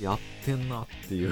[0.00, 1.30] やってんなっていう。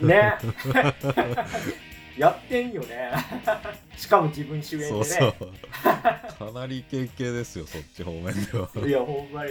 [0.00, 0.34] ね。
[2.16, 3.10] やってんよね。
[3.96, 4.90] しかも自分主演でね。
[4.90, 5.34] そうそう。
[5.82, 8.70] かなりイケイケですよそっち方面では。
[8.86, 9.50] いやほんまに。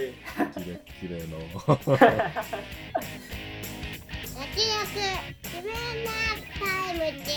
[0.54, 1.38] キレッキレの。
[4.36, 4.96] 焼き肉
[5.44, 6.10] 自分の
[6.58, 7.32] タイムで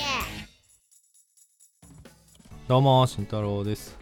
[2.66, 3.96] どうも慎太郎です。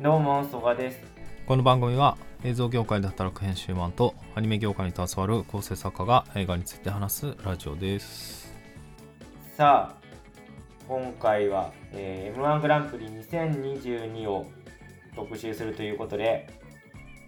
[0.00, 1.00] どうも曽我です。
[1.46, 2.16] この番組は
[2.46, 8.54] 映像業界で働く編集マンとアニメ業界に携わる構成作家が映画について話すラジオです。
[9.56, 10.06] さあ
[10.86, 14.46] 今回は、えー、m 1グランプリ2022を
[15.16, 16.46] 特集するということで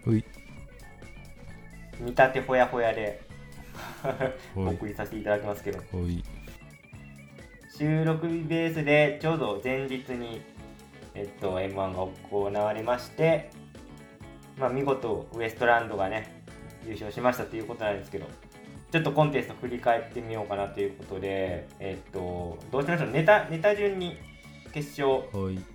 [0.04, 0.23] 見
[2.10, 3.23] 立てほやほやで
[4.54, 5.80] お送りさせていただきますけど。
[7.78, 10.42] 収録日ベースでちょうど前日に、
[11.14, 13.51] えっと、m 1が行われまして、
[14.59, 16.42] まあ、見事ウエストランドがね
[16.84, 18.27] 優勝しましたということなんですけど
[18.91, 23.10] ちょっとコンテスト振り返ってみようかなということで、えっと、どうしましょう？
[23.10, 24.16] ネタネタ順に
[24.73, 25.24] 決勝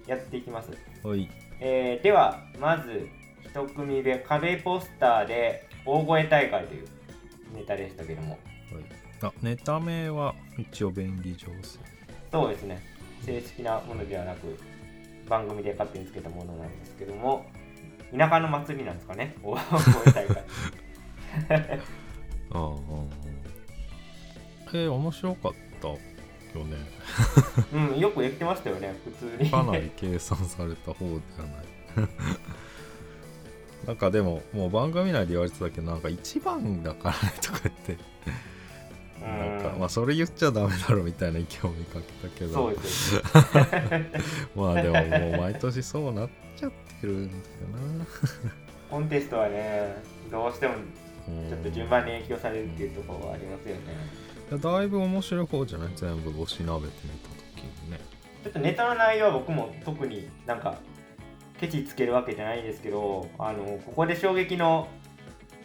[0.07, 0.69] やっていきます、
[1.03, 1.29] おい。
[1.59, 3.07] えーではまず
[3.43, 6.87] 一組目壁ポスターで大声大会という
[7.53, 8.39] ネタでしたけども。
[8.73, 8.83] おい。
[9.21, 11.79] あネタ名は一応便宜上手
[12.31, 12.81] そうですね。
[13.23, 14.57] 正式なものではなく
[15.29, 17.45] 番組で勝手につけたものなんですけども
[18.17, 19.35] 田舎の祭りなんですかね。
[19.43, 20.43] 大声大会
[22.51, 22.71] ああ。
[24.73, 26.77] えー、面白かったよね。
[27.73, 29.49] うんよくできてましたよね普通に。
[29.49, 31.19] かなり計算された方では
[31.97, 32.09] ない。
[33.87, 37.97] なんかでももう番組内で言われてたけどなんか一番だからねとか言って。
[39.21, 43.21] なんかまあそれ言っちゃダメだろみたいな意見を見かけたけどそうですよ
[44.55, 46.71] まあでももう毎年そうなっちゃっ
[47.01, 47.39] てるんだよ
[48.89, 49.95] コンテストはね
[50.29, 50.79] どうしてもな
[51.29, 51.49] うん。
[51.49, 53.81] ちょっと順番に影響されるっていうところはありますよね。
[54.49, 55.89] いやだいぶ面白い方じゃない？
[55.95, 57.99] 全部おしなべてみた時にね。
[58.43, 60.79] ちょっとネタの内容は僕も特になんか
[61.59, 64.87] ケチつけるわけじゃないんですけどあのここで衝撃の、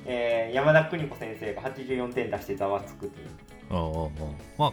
[0.05, 3.27] えー山田邦子先生が84点出してざわつくという。
[3.71, 4.33] ああああ。
[4.59, 4.73] まあ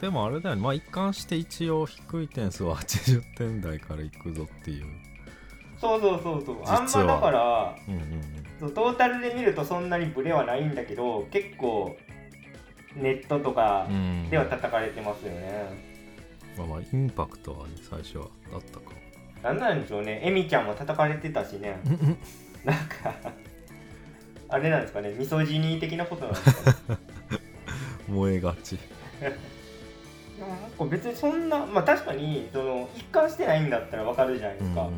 [0.00, 0.62] でもあれだよね。
[0.62, 4.86] まあ一貫して一応低い点数は80点台からいくぞっていう
[5.80, 6.56] そうそうそうそう。
[6.66, 8.22] あんまだからうんうんうん。
[8.60, 11.96] そうトータルで見るとそんなにブレはないんだけど結構
[12.94, 14.28] ネットとかうん。
[14.30, 15.90] では叩かれてますよね、
[16.58, 18.92] まあまあインパクトはね最初はあったか。
[19.42, 20.20] なんなんでしょうね。
[20.22, 21.80] エミちゃんも叩かれてたしね。
[22.64, 23.14] なんか
[24.48, 25.14] あれなんですかね。
[25.16, 26.54] ミソジニー的なことなんです
[26.84, 26.98] かね。
[28.08, 28.76] 燃えがち。
[29.20, 29.30] で
[30.44, 34.88] もなんか別にそんなまあ確かにその一貫してないんだったらわかるじゃないですか、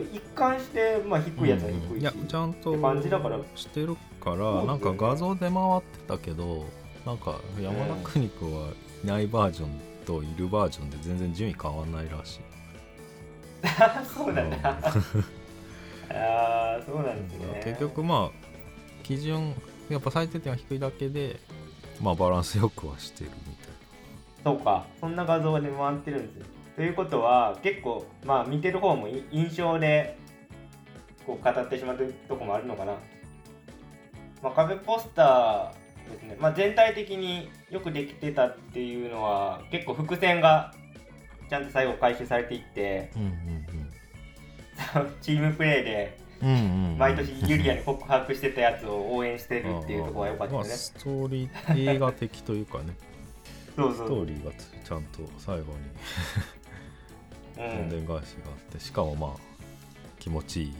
[0.00, 2.00] 一貫して、まあ、低いやつは低いし、うん。
[2.00, 3.38] いやちゃんと感じだから。
[3.54, 6.64] してるからなんか画像で回ってたけど
[7.04, 8.68] なんか山田邦子は
[9.04, 12.40] いないバージョンといるバージョンで全然順位変わんないらしい。
[14.14, 14.78] そうなんだ、 あ
[16.78, 17.60] あそうなんですね。
[17.64, 18.38] 結局まあ
[19.02, 19.54] 基準
[19.88, 21.38] やっぱ最低点は低いだけで
[22.02, 23.74] まあバランスよくはしてるみたい
[24.44, 24.86] そうか。
[25.00, 30.16] そんな画像で回ってるんですよということは結構まあ見てる方もい印象で
[31.26, 32.94] こう語ってしまうとこもあるのかな、
[34.42, 40.74] まあ、壁ポスターですね、まあ、全体的によくできてたっていうのは結構伏線が
[41.48, 46.90] ちゃんと最後回収されていってなうん チームプレーでうんうんうん。
[46.92, 50.64] うん毎年ユリアに告白してたやつを応援してるっていうところが良かったまあ。
[50.64, 52.94] ストーリー映画的というかね。
[53.74, 54.06] そうそう。
[54.06, 55.68] ストーリーがちゃんと最後に。
[55.68, 55.74] うん、
[57.56, 57.88] どん。
[57.88, 59.30] でん返しがあってしかもまあ
[60.18, 60.74] 気持ちいい。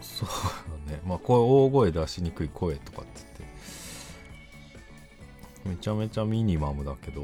[0.00, 0.28] そう。
[0.86, 1.00] だ ね。
[1.04, 3.58] まあこれ大声出しにくい声とかって言って。
[5.68, 7.22] めちゃめちゃミニマムだけど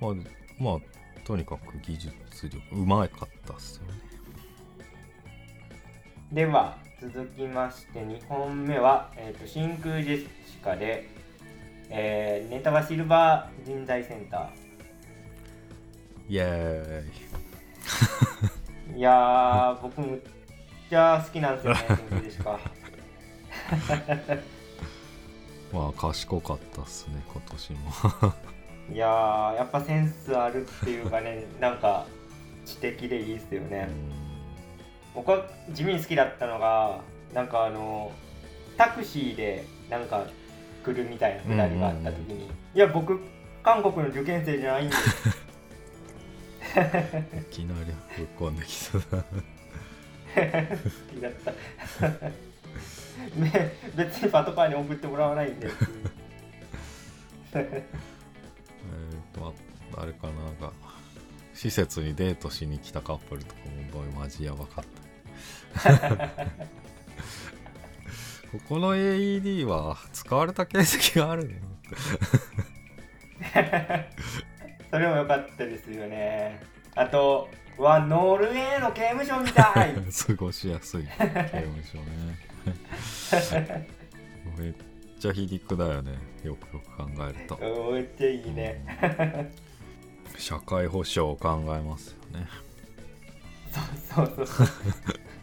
[0.00, 0.12] まあ
[0.58, 0.78] まあ
[1.26, 3.92] とにかく技術力うまかったっすよね。
[6.32, 11.06] では続きまして2本目は、えーと真空ジェシカで、
[11.90, 14.50] えーネタはシルバー人材センタ
[16.28, 18.98] イエーイー。
[18.98, 20.20] いやー、僕むっ
[20.88, 22.60] ちゃ好きなんですよね、真空ジェシカ。
[25.72, 27.78] まあ賢かったっすね今年も
[28.94, 32.06] いやー、やっぱセンスあるっていうかね、なんか
[32.64, 33.88] 知的でいいっすよね。
[35.14, 37.00] 僕は地味に好きだったのが
[37.32, 38.12] なんかあの
[38.76, 40.26] タクシーでなんか
[40.84, 43.20] 来るみたいなくだりがあった時に、いや僕
[43.62, 44.96] 韓国の受験生じゃないんで
[46.74, 49.28] いきなりぶっこんできたな好
[51.14, 51.50] きだった
[53.38, 55.06] ね別にパトカーに送って。
[55.06, 55.68] もらわないんで
[57.54, 57.84] えーっ
[59.32, 59.54] と
[59.96, 60.32] ああれかな。
[60.44, 60.72] なんか
[61.54, 63.60] 施設にデートしに来たカップルとか
[63.96, 64.84] もマジやばかっ
[65.82, 65.94] た。
[68.50, 71.60] ここの AED は使われた形跡があるね
[74.94, 76.62] それも良かったですよね。
[76.94, 79.92] あとうわノルウェーの刑務所みたい。
[80.28, 82.38] 過ごしやすい刑務所ね。
[84.56, 84.74] めっ
[85.18, 86.12] ちゃ皮肉だよね。
[86.44, 87.58] よくよく考えると。
[87.92, 89.50] めっちゃいいね。
[90.38, 92.46] 社会保障を考えますよね。
[94.12, 94.66] そうそうそう。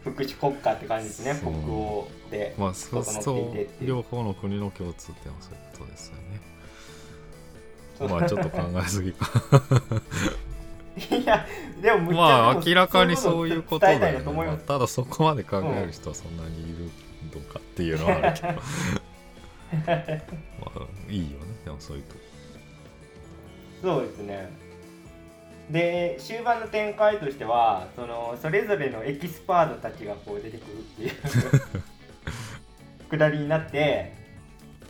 [0.13, 1.37] 福祉国家って感じですね。
[1.41, 3.53] 北欧でまあそう整そう。
[3.53, 6.30] う両方の国の共通点はそういうことですよね
[8.07, 9.29] まあちょっと考えすぎか。
[10.97, 11.45] いや
[11.81, 16.89] でもまあ明らかにそういうことだよね、ただそこまで考える人はそんなにいる
[17.33, 18.47] のかっていうのはあるけど。
[19.87, 21.45] まあいいよね。
[21.63, 22.15] でもそういうと。
[23.81, 24.49] そうですね。
[25.69, 31.11] で終盤の展開としてはそのそれぞれのエキスパートたちがこう出てくるっていう。
[33.09, 34.13] くだりになって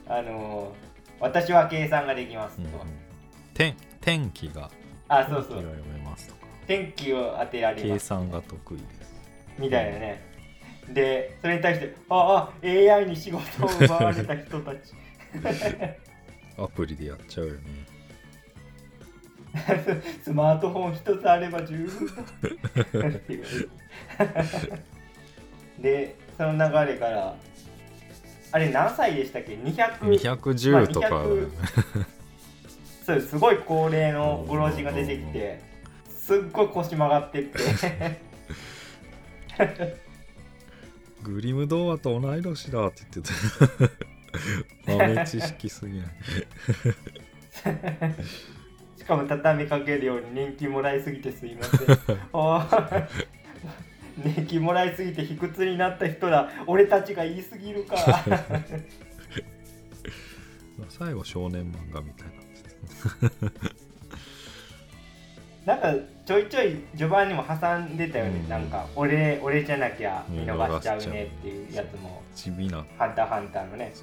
[0.08, 0.76] あの
[1.20, 2.70] 私は計算ができますと、うん
[3.62, 4.72] 天天気が
[5.08, 5.58] あそうそう。
[5.58, 6.48] 天気が読めますとか。
[6.66, 8.06] 天気を当てられ計ます。
[8.08, 9.14] 算が得意です
[9.60, 10.24] みたいなね。
[10.90, 14.78] でそれに対してああ AI に仕事を奪われた人たち。
[16.58, 17.60] アプリでやっちゃうよね。
[20.24, 22.08] スマートフォン一つあれば十分
[23.02, 23.46] だっていう。
[25.80, 27.36] でその流れから
[28.54, 32.21] あれ何歳でしたっけ？200 210とか、まあ200
[33.12, 35.62] そうすごい高齢のご老人が出てきて
[36.08, 37.60] すっごい腰曲がってって。
[41.24, 43.32] グリム童話と同い年だって言って
[44.86, 44.98] た。
[44.98, 46.08] 豆知識すぎない。
[48.98, 51.98] しかも畳みかけるように年金もらいすぎてすいません。
[54.36, 57.98] 年金もらいすぎて卑屈になった人ら俺たちが言いすぎるか。
[60.90, 62.41] 最後少年漫画みたいな
[65.66, 65.94] なんか
[66.26, 68.50] ちょいちょい序盤にも挟んでたよね、うん。
[68.50, 72.24] なんか俺俺じゃなきゃ見見逃しちゃうねっていうやつも。
[72.36, 73.94] 地味な「ハンターハンター」のね。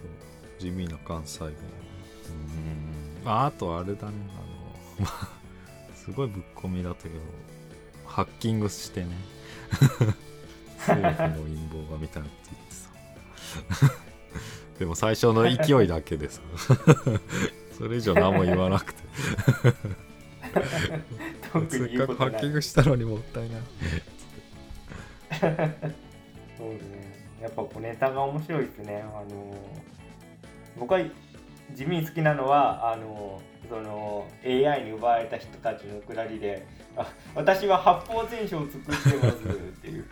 [0.59, 1.53] 地味な関西弁。
[3.25, 3.29] うん。
[3.29, 4.09] ああとあれだね。
[4.09, 4.13] あ
[5.01, 5.29] のまあ
[5.97, 7.15] すごいぶっ込みだったけど
[8.07, 9.09] ハッキングしてね。
[10.79, 11.29] 政府の陰
[11.71, 12.61] 謀がみたいなこと言
[13.75, 13.93] ってさ。
[14.79, 16.41] でも最初の勢いだけでさ
[17.79, 19.01] それ以上何も言わなくて。
[21.71, 23.61] せっかくハッキングしたのにもったいない。
[26.59, 27.39] そうですね。
[27.41, 29.05] やっぱこうネタが面白いですね。
[29.15, 29.57] あの
[30.77, 31.01] 僕は
[31.73, 36.67] 地味に好きなのはあのその AI に奪われた人たちのくだりで
[36.97, 39.49] あ私は八方全書を作ってますっ
[39.81, 40.05] ていう。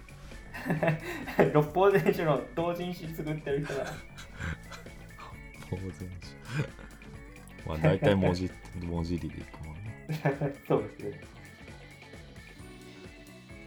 [1.53, 3.87] 六方全書の同人誌作ってる人だ。
[5.69, 6.07] 当然し
[7.67, 10.07] まあ大体文字文字りでいくもんね。
[10.69, 11.21] そうですね。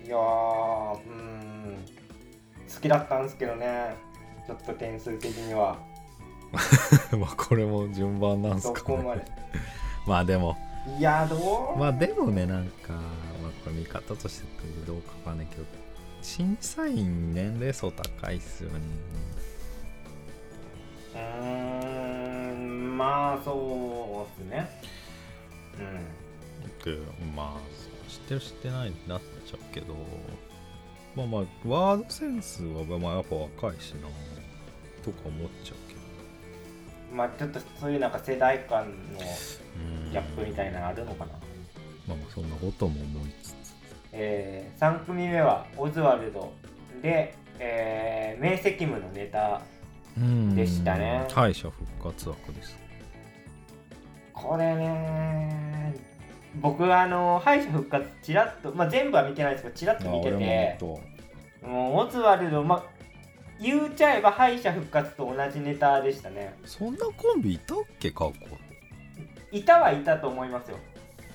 [0.05, 1.85] いやーうーん。
[2.73, 3.95] 好きだったんですけどね。
[4.47, 5.77] ちょっと点数的には。
[7.19, 8.97] まあこれも順番なんすそかね。
[8.97, 9.25] こまで？
[10.07, 10.57] まあでも。
[10.97, 12.99] いやどう、まあでもねなんか、ま
[13.49, 14.47] あ、これ見方として
[14.87, 15.63] どうかわかんないけど
[16.21, 18.79] 審査員年齢層高いっすよね。
[21.13, 21.68] うーん
[22.99, 24.69] まあそうですね。
[25.79, 26.93] うん。
[26.93, 26.99] で
[27.33, 29.95] まあ知ってる知ってないになっちゃうけど
[31.15, 34.09] まあまあワードセンスはまあやっぱ若いしな
[35.01, 35.99] とか思っちゃうけど。
[37.15, 38.89] まあちょっとそういうなんか世代間の
[40.03, 40.11] うん。
[40.11, 41.31] ギャップみたいなのあるのかな、
[42.05, 43.55] まあまあそんなことも思いつつ。
[44.11, 46.51] えー、3組目はオズワルド。
[47.01, 49.61] で、えー、明晰夢のネタ
[50.17, 50.53] うん。
[50.53, 51.25] でしたね。
[51.31, 52.88] 敗者復活枠です
[54.41, 55.95] これね
[56.61, 60.99] 僕はあの敗者復活ちらっと、まあ、全部は見てないですけどちらっと見ててと
[61.61, 62.83] もうオズワルド、まあ、
[63.61, 66.55] 言うちゃえば敗者復活と同じネタでしたね。
[66.65, 68.33] そんなコンビいたっけ過去？
[69.51, 70.77] いたはいたと思いますよ。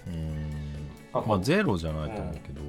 [0.07, 0.91] うん。
[1.13, 2.63] まあゼロじゃないと思うけど、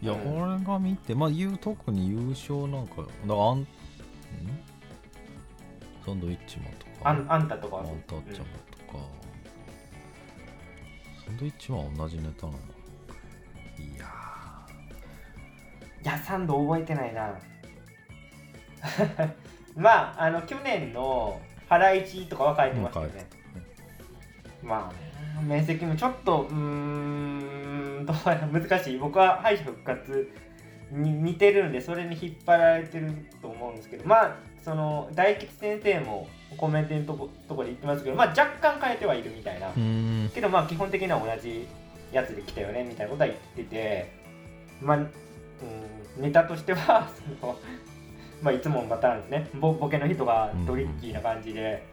[0.00, 3.66] いや、うん俺が見てまあ言う特に優勝なんかだからあんん？
[6.06, 7.10] サンドイッチマンとか。
[7.10, 8.71] あんあんたとかはアンタッチャブルとか、
[11.32, 12.58] サンドイッチ同じネタなの。
[13.78, 14.04] いや
[16.02, 17.38] いやサンド覚えてないな。
[19.74, 23.24] まああの去年のハライチとかは書いてましたよね、
[24.62, 28.98] まあね面積もちょっとうーんどうやら難しい。
[28.98, 30.30] 僕は敗者復活
[30.90, 33.10] に似てるんでそれに引っ張られてる
[33.40, 34.06] と思うんですけど。
[34.06, 40.30] まあその大吉先生もコメントのとことこで言ってますけどまあ若干変えてはいるみたいな、うん。
[40.34, 41.66] けどまあ基本的には同じ
[42.12, 44.12] やつで来たよねみたいなことは言ってて
[44.80, 45.08] まあ、うん、
[46.22, 47.08] ネタとしては
[47.40, 47.56] その
[48.42, 51.84] まあいつものパターンですねボボケの人がトリッキーな感じで、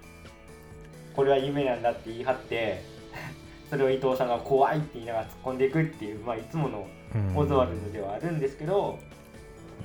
[1.15, 2.81] これは夢なんだって言い張って
[3.69, 6.87] それを伊藤さんが怖いって言いながら突っ込んでいくっていう、まあ、いつもの
[7.35, 8.97] オズワルドではあるんですけど、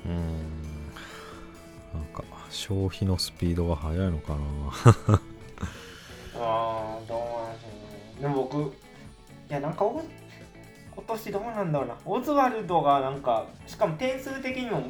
[0.05, 0.54] うん
[2.55, 4.39] 消費のスピードが速いのかな。
[6.39, 8.21] あーどうなんでしょうね。
[8.21, 8.71] でも僕い
[9.49, 10.01] やなんかお
[10.95, 11.97] 今年どうなんだろうな。
[12.05, 14.83] オズワルドがなんかしかも点数的にも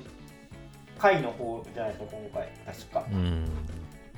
[0.99, 2.49] 下位の方じゃないですか今回。
[2.65, 3.05] 確か。
[3.11, 3.49] うん。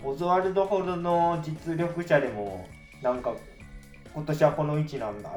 [0.03, 2.67] オズワルドほどの実力者でも
[3.01, 3.33] なんか
[4.13, 5.31] 今年はこの位置なんだ。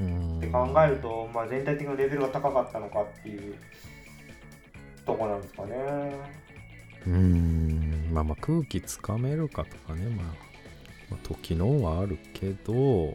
[0.00, 3.54] うんって考えると、まあ、全体的なレベルが高かったのかっていう
[5.06, 5.76] とこなんですかね
[7.06, 8.10] うん。
[8.12, 10.08] まあまあ空気つかめるかとかね。
[10.10, 10.26] まあ、
[11.10, 13.14] まあ、時のはあるけど。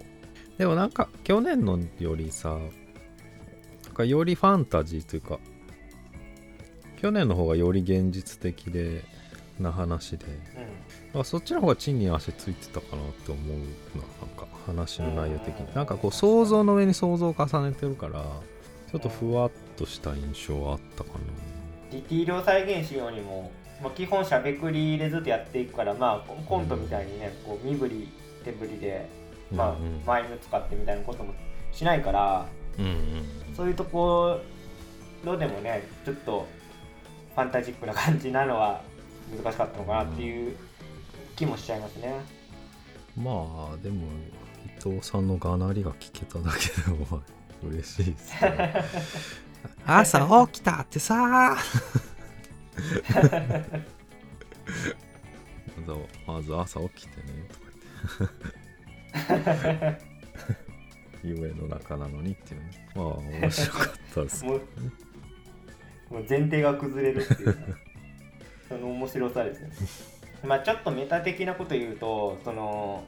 [0.58, 5.40] でもなんか去年のよりさなんかよりファンタジーというか
[7.02, 9.06] 去年の方がより現実的で
[9.58, 10.26] な話で。
[10.26, 10.30] う
[11.14, 13.64] なんかそっちの方が地に足ついてたかなって思うな。
[14.22, 18.24] なんか話の内容的うんになんかこう想像の上に想像を重ねてるから
[18.92, 21.22] ちょっとふわっとした印象はあったかん
[21.92, 28.10] ディティールを再現しようにも、まあ、基本しゃべくりでずっとやっていくからまあココントみたいにねこう身振り
[28.44, 29.10] 手振りで
[29.52, 31.34] なまあマイム使ってみたいなことも
[31.72, 32.46] しないから
[32.78, 34.40] うんうんそういうとこ
[35.24, 36.48] ろでもねちょっと
[37.36, 38.82] ファンタジックな感じなのは
[39.44, 40.56] 難しかったのかなっていう
[41.36, 42.14] 気もしちゃいますね。
[43.16, 43.32] ま
[43.74, 44.08] あでも
[44.66, 48.86] 伊藤さんのがなりが聞けただけでもまあ嬉しいですね。
[49.86, 51.58] 朝起きたってさ
[55.86, 57.56] まずまず朝起きてねと
[59.20, 60.10] か言って。
[61.24, 62.72] 夢の中なのにっていうね。
[62.96, 64.62] まあ面白かったですもう
[66.10, 67.58] もう前提が崩れるっていう
[68.68, 69.70] その面白さですね。
[70.48, 73.04] まあちょっとメタ的なこと言うとその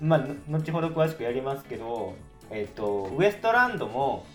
[0.00, 2.14] まあ後ほど詳しくやりますけど、
[2.50, 4.26] えっとウエストランドも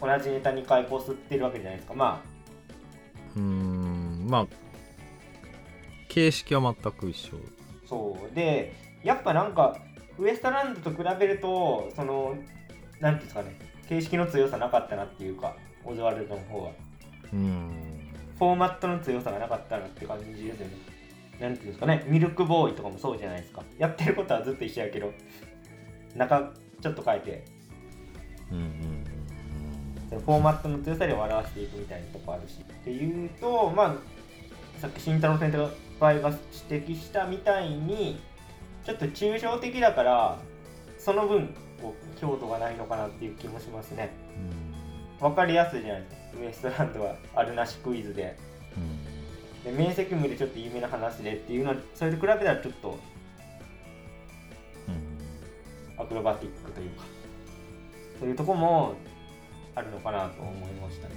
[0.00, 1.94] 同じネタ2回こすってるわけじゃないですか。
[1.94, 2.33] まうーん
[4.24, 4.46] まあ
[6.08, 7.36] 形式は全く一緒。
[7.36, 8.34] あそう。
[8.34, 9.76] でやっぱなんか
[10.18, 12.36] ウエストランドと比べるとその
[13.00, 13.56] なんていうんですかね。
[13.88, 16.70] 形式の強さなかったなっていうかオズワルドの方は。
[17.32, 17.70] うーん。
[18.38, 20.94] フォーマットの強さがなかったなって感じですよね。
[21.40, 23.62] なんていうんですかね、ミルクボーイとかもそうじゃないですか。
[23.78, 25.12] やってることはずっと一緒やけど、
[26.14, 27.44] 中ちょっと変えて、
[28.50, 29.04] うんうん
[30.10, 32.58] フォーマットの強さで表していくみたいなとこあるし。
[32.60, 33.94] っていうと、まあ、
[34.80, 35.58] さっき慎太郎先生
[36.20, 36.30] が
[36.70, 38.20] 指摘したみたいに、
[38.84, 40.38] ちょっと抽象的だから、
[40.98, 44.12] その分、こう強度がないのかなっていう気もしますね。
[44.36, 44.64] うん
[45.20, 46.40] わかりやすいじゃないですか。
[46.40, 48.36] ウエストランドはあるなしクイズで。
[48.76, 49.14] うん
[49.64, 52.98] で面積無でちょっと有名な話でっていうのはそれと比べたらちょっと
[54.88, 57.04] うんアクロバティックというか
[58.20, 58.94] そういうとこも
[59.74, 61.14] あるのかなと思いましたね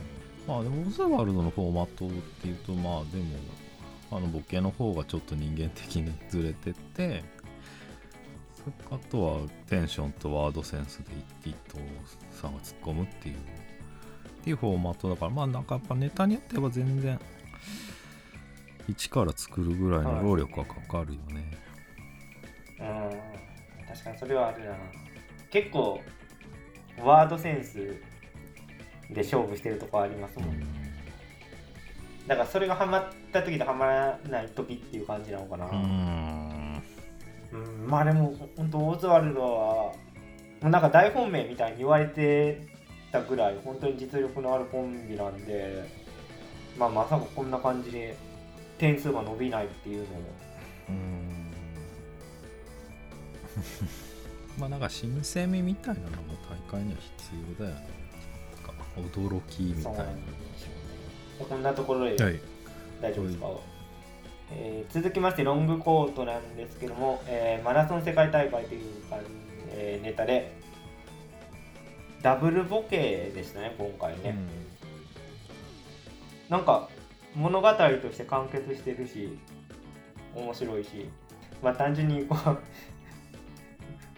[0.47, 3.25] まあでもオズワルドのフォーマットっていうとまあでも
[4.11, 7.23] あのボケの方がちょっと人間的にずれてて
[8.89, 11.81] あとはテンションとワードセンスで伊藤
[12.31, 13.39] さんが突っ込むっていうっ
[14.43, 17.19] ていうフォーマットだからまあなんかやっぱネタによっては全然
[18.87, 21.57] 一から作るぐらいの労力はかかるよね、
[22.79, 23.87] うん。
[23.87, 24.77] 確かにそれはあるな。
[25.49, 26.01] 結構
[27.01, 27.95] ワードセンス
[29.09, 30.59] で勝負してるとこありますもん、
[32.27, 36.83] だからそれがハマった時とハマらない時っていう感じなのかな、うん。
[37.53, 39.93] うん、まあでも本当オズワルドはも
[40.63, 42.67] うなんか大本命みたいに言われて
[43.11, 45.87] たぐらい本当に実力のあるコンビなんで、
[46.77, 48.17] まあ、まさかこんな感じで
[48.77, 50.19] 点数が伸びないっていうのも。
[50.89, 51.51] うん。
[54.59, 58.06] まあなんか新鮮味みたいなのも大会には必要だよね
[58.97, 60.05] 驚きみたいな。
[61.47, 62.39] こんなところではい。
[63.01, 63.47] 大丈夫ですか、
[64.51, 69.19] えー続きましてロングコートなんですけども、えーマラソン世界大会というか、
[69.71, 70.55] えーネタで
[72.23, 74.35] ダブルボケでしたね今回ね、
[76.49, 76.89] なんか
[77.35, 79.37] 物語として完結してるし
[80.33, 81.09] 面白いし
[81.61, 82.35] まあ単純にこ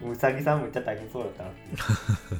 [0.02, 1.50] う うさぎさんめっちゃ大変そうだったな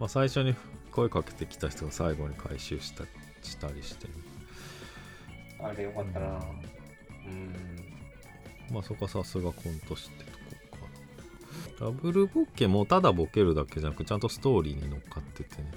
[0.00, 0.54] まあ、最初に
[0.96, 3.04] 声かけてきた人が最後に回収した
[3.42, 4.14] したりしてね。
[5.60, 6.26] あれよかったな。
[6.26, 7.54] うん。
[8.72, 10.30] まあそこはさすがコント師ってと
[10.70, 10.78] こ
[11.78, 11.84] か。
[11.84, 15.70] なダブルボケもただボケるだけじゃなくちゃんとストーリーに乗っかっててね。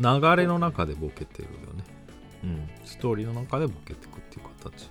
[0.00, 1.84] あの流れの中でボケてるよね。
[2.44, 2.70] うん。
[2.86, 4.90] ストーリーの中でボケてくっていう形で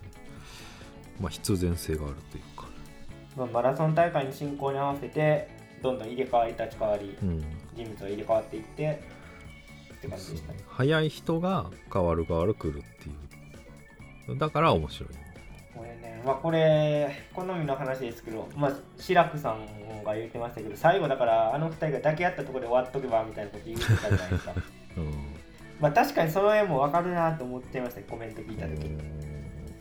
[1.19, 2.67] まあ必然性があるというか。
[3.35, 5.49] まあ、マラソン大会の進行に合わせて
[5.81, 7.17] どんどん入れ替わり立ち替わり。
[7.23, 9.01] うん人物が入れ替わっていって
[9.97, 10.59] って感じでしたね。
[10.67, 14.37] 早い人が変わる変わる来るっていう。
[14.37, 15.09] だから面白い。
[15.75, 24.53] これねまあこれ好みの話ですけどまあ志らくさんが言ってましたけど最後だからあの二人が抱き合ったところで終わっとけばみたいなこと言ってたじゃないですか。
[24.97, 25.13] うん。
[25.79, 28.97] まあ確かにその絵も分かるなと思っちゃいましたコメント聞いた時に。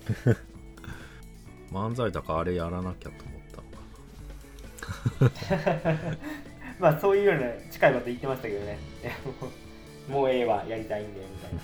[1.72, 3.40] 漫才だからあれやらなきゃと思っ
[5.18, 6.16] たのか
[6.80, 8.78] まあそういうような近いこと言ってましたけどね。
[10.08, 11.60] もうええわやりたいんでみたいな。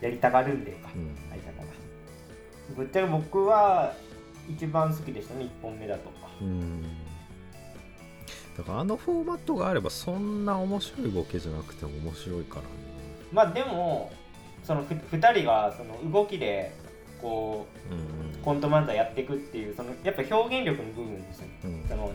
[0.00, 1.16] やりたがるんでかな、うん。
[1.30, 1.72] 相方が。
[2.76, 3.94] ぶっちゃけ僕は
[4.50, 6.82] 一番好きでしたね1本目だとうん。
[8.56, 12.68] だからあのフォーマットがあればそんな面白いボケじゃなくても面白いからね。
[13.32, 14.12] まあでも
[14.64, 16.72] そのふ2人がその動きで
[17.20, 18.02] こうんう
[18.44, 21.60] コント漫才やっていくっていうそのやっぱ表現力の部分ですよね。
[21.64, 21.88] うん。
[21.88, 22.12] その、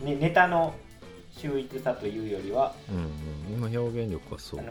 [0.00, 0.74] ね、ネタの
[1.48, 3.00] 秀逸さというよりはうんう
[3.62, 4.62] ん今表現力はそう。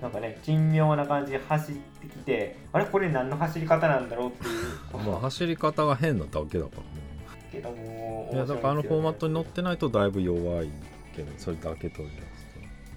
[0.00, 2.84] なんかね珍妙な感じで走ってきてあれ？
[2.86, 4.98] これ何の走り方なんだろうっていう。
[5.06, 7.12] まあ走り方が変なだけだからね。
[7.52, 10.70] けどもいやだからあのフォーマットに乗っってないとだいぶ弱い
[11.14, 12.16] けどそれだけ取り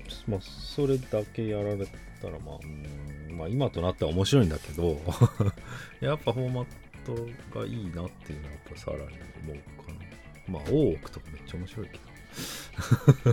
[0.08, 1.86] 出すとまあそれだけやられ
[2.22, 4.98] たらまあうんまあ今となっては面白いんだけど
[6.00, 6.66] やっぱフォーマッ
[7.06, 10.00] トがいいなっていうのはやっぱさらに思うかな。
[10.48, 12.04] まあ大奥とかめっちゃ面白いけど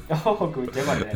[0.09, 1.12] 大奥邪魔ね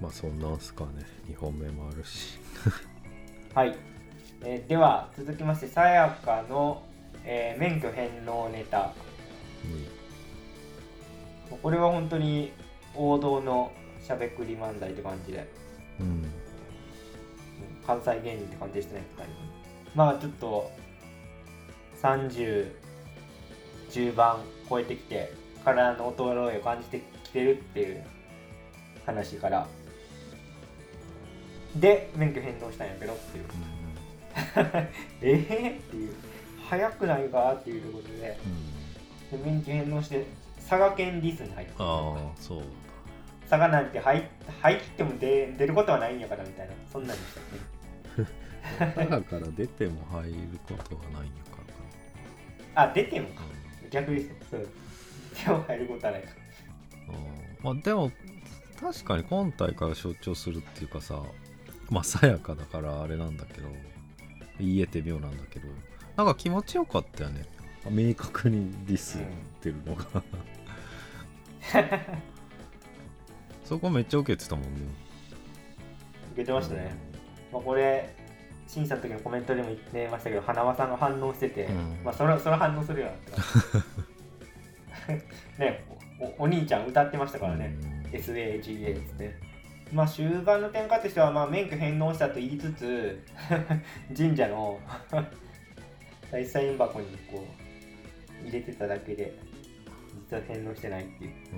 [0.00, 0.90] まあそんなんすかね。
[1.28, 2.38] 2本目もあるし。
[3.54, 3.76] はい、
[4.42, 6.82] えーでは続きましてさやかの、
[7.24, 8.92] えー免許返納ネタ。
[11.62, 12.52] これは本当に
[12.94, 13.72] 王道の
[14.04, 15.48] しゃべくり漫才って感じで。
[16.00, 16.42] うん、うんうん
[17.86, 19.02] 関西芸人って感じでしたね
[19.94, 20.70] まあちょっと
[22.00, 22.70] 30
[23.92, 25.32] 中盤超えてきて
[25.64, 28.04] 体の衰えを感じてきてるっていう
[29.06, 29.66] 話から
[31.76, 33.44] で免許返納したんやけどっていう。
[35.22, 36.14] えー、っていう。
[36.68, 38.38] 早くないかっていうところで
[39.30, 40.24] で免許返納して
[40.56, 42.62] 佐賀県リスに入ってああそう。
[43.48, 44.26] 佐賀なんて入
[44.62, 46.72] 入っても出出ることはないんやからみたいな。
[46.90, 47.44] そんなんでしたっ
[48.96, 49.02] け？
[49.04, 51.58] だだから出ても入ることはないんやか
[52.74, 53.42] らかあ出てもか
[53.92, 54.68] 逆ですねそう
[55.44, 56.22] 手を入ることはない。
[56.22, 56.28] か
[57.08, 57.64] うん。
[57.64, 58.10] まあでも
[58.80, 61.22] 確かに今大会を象徴するっていうかさ
[61.90, 63.68] まあさやかだからあれなんだけど
[64.58, 65.68] 言えて妙なんだけど
[66.16, 67.46] なんか気持ちよかったよね。
[67.90, 69.22] 明確にディスっ
[69.60, 70.22] てるのが、
[73.64, 74.70] そこめっちゃ受けてたもんね。
[76.32, 76.94] 受けてましたね、
[77.52, 78.14] まあ、これ
[78.72, 82.00] 審査の時のコメントでも言ってましたけど花輪さんが反応してて、うん。
[82.02, 83.16] まあそれそれ反応するよなっ
[85.06, 85.22] て
[85.62, 85.84] ね
[86.38, 87.76] おお兄ちゃん歌ってましたからね、
[88.12, 89.38] SAGA ですね。
[89.92, 93.22] まあ終盤の展開としてはまあ免許返納したと言いつつ
[94.16, 94.80] 神社の
[96.32, 97.44] 大サイン箱にこ
[98.42, 99.34] う入れてただけで
[100.30, 101.32] 実は返納してないっていう。
[101.52, 101.56] う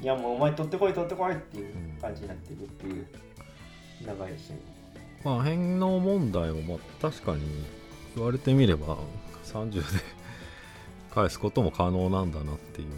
[0.00, 0.02] ん。
[0.02, 3.06] いやもうお前取ってこい取ってこいっていう感じになってるっていう
[4.06, 4.52] 長いし。
[5.24, 7.42] まあ返納問題もまあ確かに
[8.16, 8.98] 言われてみれば
[9.44, 9.82] 30で
[11.14, 12.88] 返すことも可能なんだなっていう。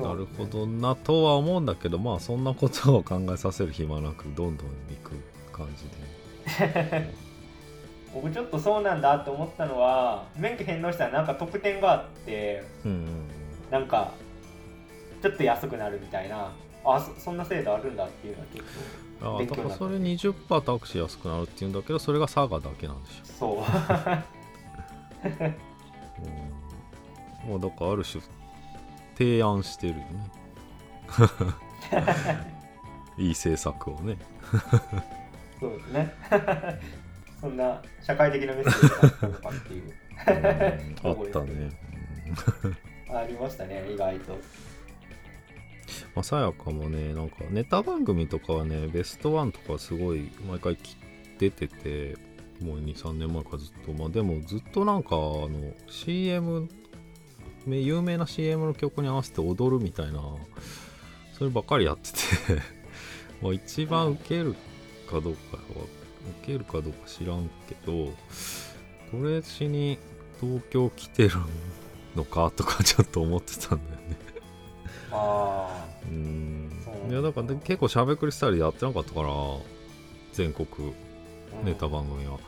[0.00, 0.06] うん。
[0.06, 5.12] なるほどなとは思うんだけどまあそんなことを考えさせる暇なくどんどんいく
[5.52, 5.84] 感じ
[6.64, 7.12] で。
[8.14, 13.06] 僕ちょっとそうなんだって思ったのは免許返納したらなんか特典があってうんうん。
[13.70, 14.12] なんか
[15.22, 16.52] ちょっと安くなるみたいな
[16.84, 18.64] あそそんな制度あるんだっていうのは結
[19.22, 19.78] あ勉強になった。
[19.78, 23.50] だからそれ20%タクシー安くなるっていうんだけどそれが佐賀だけなんでし構そう。
[23.50, 23.62] ょ、
[27.44, 28.22] うん、もうだからある種
[29.16, 30.04] 提案してるよね。
[33.18, 34.16] いい政策をね。
[35.60, 36.14] そうですね。
[37.40, 39.84] そんな社会的なメッセージがあったのかっていう。
[39.84, 41.10] うん。
[41.10, 41.70] あったね、
[43.12, 44.38] ありましたね意外と
[46.14, 50.76] まあさやかもねなんかネタ番組とかはねベストワンとかすごい毎回
[51.38, 52.16] 出てて
[52.60, 53.92] もう23年前からずっと。
[53.92, 55.48] まあでもずっとなんかあの
[55.88, 56.68] CM
[57.66, 60.20] 有名な CM の曲に合わせて踊るみたいな
[61.38, 62.18] そればっかりやってて。
[63.42, 64.54] まあ一番ウケる
[65.10, 65.62] かどうかは
[66.42, 68.12] ウケるかどうか知らんけど
[69.10, 69.98] これしに
[70.40, 71.34] 東京来てる
[72.14, 74.31] のかとかちょっと思ってたんだよね。
[75.12, 76.72] あうん。
[76.84, 77.14] そうなんだ。
[77.14, 79.28] いやだからで結構しゃべくりスタイルでやってなかったから
[80.32, 80.66] 全国
[81.62, 82.38] あネタ番組は。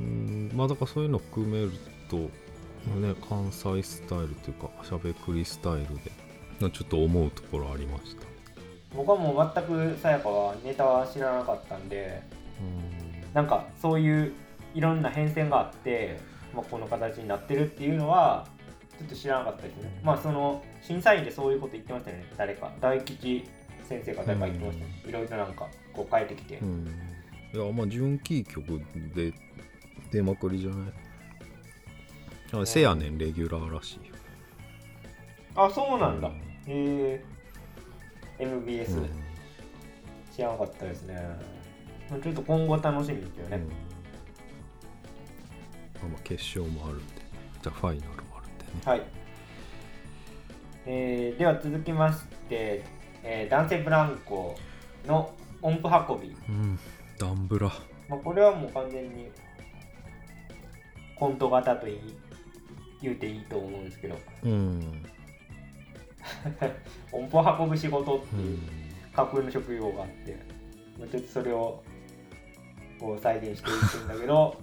[0.00, 1.70] うんまあだからそういうの含める
[2.08, 8.22] とね関西スタイルというかしゃべくりスタイルでちょっと思うところありました。
[8.94, 12.22] 僕はもう全くさやかはネタは知らなかったんで
[13.32, 14.32] なんかそういう
[14.74, 16.20] いろんな変遷があって、
[16.54, 18.46] まあ、この形になってるっていうのは
[18.98, 20.00] ちょっと知らなかったですね。
[20.02, 22.26] まあその審査員でそういうこと言ってましたよね。
[22.36, 22.72] 誰か。
[22.80, 23.44] 大吉
[23.82, 24.84] 先生が誰か言ってました。
[24.84, 26.86] ねいろいろなんかこう変えてきて、うん。
[27.54, 28.80] いやまあ純キー曲
[29.14, 29.32] で
[30.10, 30.92] 出まくりじゃない？
[32.62, 34.08] あせやねんレギュラーらしい。
[34.08, 34.14] よ
[35.54, 36.32] あそうなんだ、へ
[36.66, 37.24] え
[38.38, 39.08] MBS、うん。
[40.34, 41.14] 知らなかったですね。
[42.10, 43.68] まあちょっと今後楽しみですよね、うん。
[43.68, 43.74] ま
[46.04, 47.14] あまあ決勝もあるんで。
[47.62, 48.21] じゃあファイナル
[48.84, 49.02] はい、
[50.86, 52.84] えーでは続きまして、
[53.22, 54.56] えー男性ブランコ
[55.06, 56.78] の音符運び、うん
[57.18, 57.68] ダンブラ。
[58.08, 59.30] まあ、これはもう完全に
[61.16, 62.00] コント型といい
[63.00, 64.18] 言うていいと思うんですけど。
[64.44, 65.04] うん、
[67.12, 68.60] 音符を運ぶ仕事ってう、いうん。
[69.12, 70.36] 架空の職業があって、
[70.98, 71.82] まあ、ちょっとそれを
[72.98, 74.60] こう再現していくんだけど。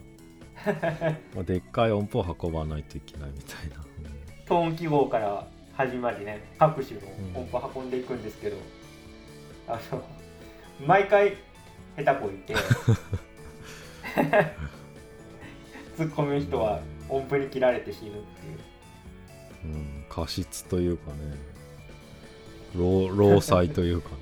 [1.33, 3.85] まあ、でっかい音符を運ばないといけないみたいな、
[4.49, 7.07] トーン記号から始まりね各種の
[7.39, 8.57] 音符を運んでいくんですけど、
[9.67, 10.03] あの
[10.85, 11.37] 毎回
[11.95, 12.55] 下手こいて
[15.95, 18.23] ツッコミの人は音符に切られて死ぬっていう。
[19.65, 21.17] うんうん、過失というかね。
[22.75, 24.15] 労労災というかね。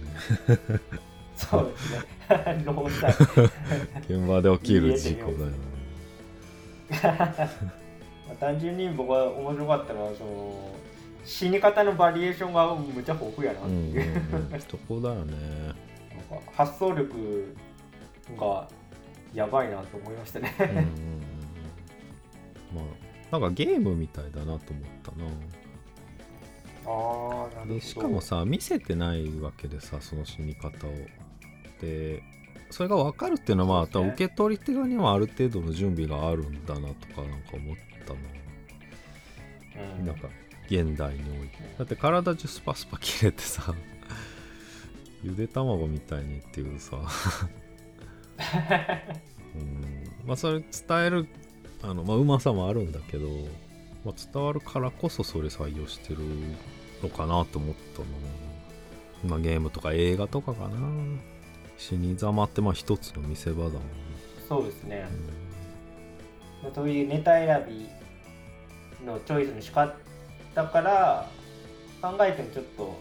[1.37, 2.63] そうですね。
[2.65, 3.11] 労災
[4.13, 5.57] 現場で起きる事故だよね。
[6.91, 6.97] ま
[7.39, 7.86] あ
[8.39, 10.71] 単純に僕は面白かったのはその
[11.25, 13.71] 死に方のバリエーションがむちゃ豊富やなってう。
[13.71, 14.61] んうんいう、うん。
[14.61, 15.33] そこだよね。
[16.29, 17.55] なんか発想力
[18.39, 18.67] が
[19.33, 20.55] やばいなと思いましたね。
[20.59, 21.21] うん
[22.75, 22.85] まあ
[23.31, 24.59] なんかゲームみたいだなと思っ
[25.03, 25.25] たな。
[26.85, 27.73] ああなるほど。
[27.73, 30.91] でしかもさ見せてないわけでさその死に方を。
[31.81, 32.23] で
[32.69, 34.09] それが分かるっていうのはまあ、ね。
[34.09, 38.19] 受け取り手側にはある程度の準備があるんだなとかなんか思ったな、
[39.99, 40.05] うん。
[40.05, 40.29] なんか
[40.65, 41.57] 現代において。
[41.77, 43.73] だって体中スパスパ切れてさ
[45.23, 46.97] ゆで卵みたいにっていうさ。
[49.55, 50.27] うん。
[50.27, 51.27] まあそれ伝える
[51.83, 53.27] あの、まあ、うまさもあるんだけど、
[54.03, 56.19] まあ、伝わるからこそそれ採用してる
[57.03, 58.01] のかなと思った
[59.27, 60.77] な、まあ、ゲームとか映画とかかな。
[61.77, 63.79] 死にざまってまあ一つの見せ場だもんね、
[64.49, 65.07] そうですね。
[66.61, 67.87] う、まあそういうネタ選び
[69.05, 69.95] のチョイスの仕方
[70.55, 71.29] から
[72.01, 72.95] 考えてもちょっと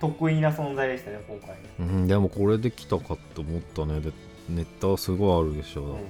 [0.00, 1.56] 得意な存在でしたね今回ね。
[1.78, 4.00] んうん、でもこれできたかって思ったね。
[4.00, 4.12] で
[4.48, 6.02] ネタすごいあるでしょだって、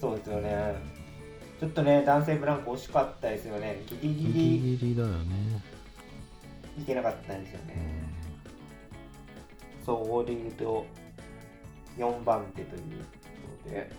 [0.00, 0.74] そうですよね。
[1.60, 3.82] ちょっとね男性ブランコ惜しかったですよね。
[3.86, 5.14] ギリギギリリギリだよね、
[6.80, 7.74] いけなかったんですようね、
[9.82, 10.86] ん総合で言うと
[11.98, 12.86] 4番手というこ
[13.64, 13.90] とで、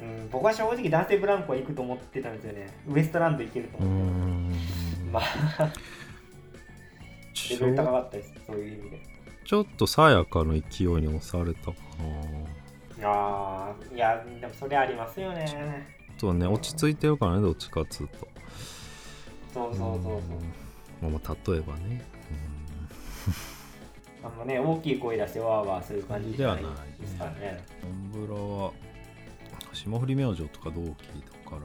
[0.00, 2.68] うん、僕は正直男性ブランコは行くと思ってたんですよね。
[2.86, 5.04] ウエストランド行けるとう思って。
[5.04, 5.12] ん。
[5.12, 5.22] まあ。
[7.50, 8.32] レちベル高ょかったです。
[8.46, 9.00] そういう意味で。
[9.44, 11.72] ちょっとさやかの勢いに押されたか
[13.00, 13.08] な。
[13.08, 15.86] ああいやでもそれありますよね。
[16.18, 18.26] ちょっとね落ち着いてるからねどっちかっつうと。
[19.54, 20.14] そうそうそうそう。
[20.14, 20.20] うん。
[21.00, 22.04] まあまあ例えばね、
[24.24, 24.36] あん。
[24.38, 27.64] まね大きい声出してわーわーする感じじゃないではないですからね。
[28.22, 28.72] は
[29.76, 31.56] 霜降り明星とか同期だか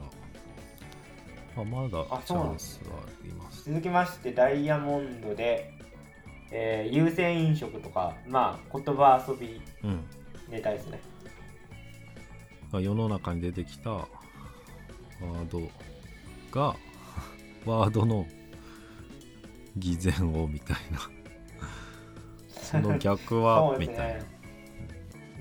[1.56, 3.69] ら、まあ、まだチャンスはあります。
[3.69, 5.74] 続きましてダイヤモンドで、
[6.52, 10.04] えー優先飲食とかまあ言葉遊びうん
[10.50, 11.00] ネタですね
[12.69, 15.62] まあ世の中に出てきたワード
[16.52, 16.76] が
[17.65, 18.28] ワードの
[19.78, 21.00] 偽善をみたいな。
[22.50, 24.41] その逆はそうみたいですね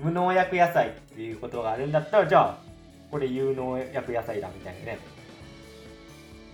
[0.01, 2.57] 無農薬野菜いうことがあるんだったらじゃあ
[3.09, 4.99] これ有農薬野菜だみたいなね。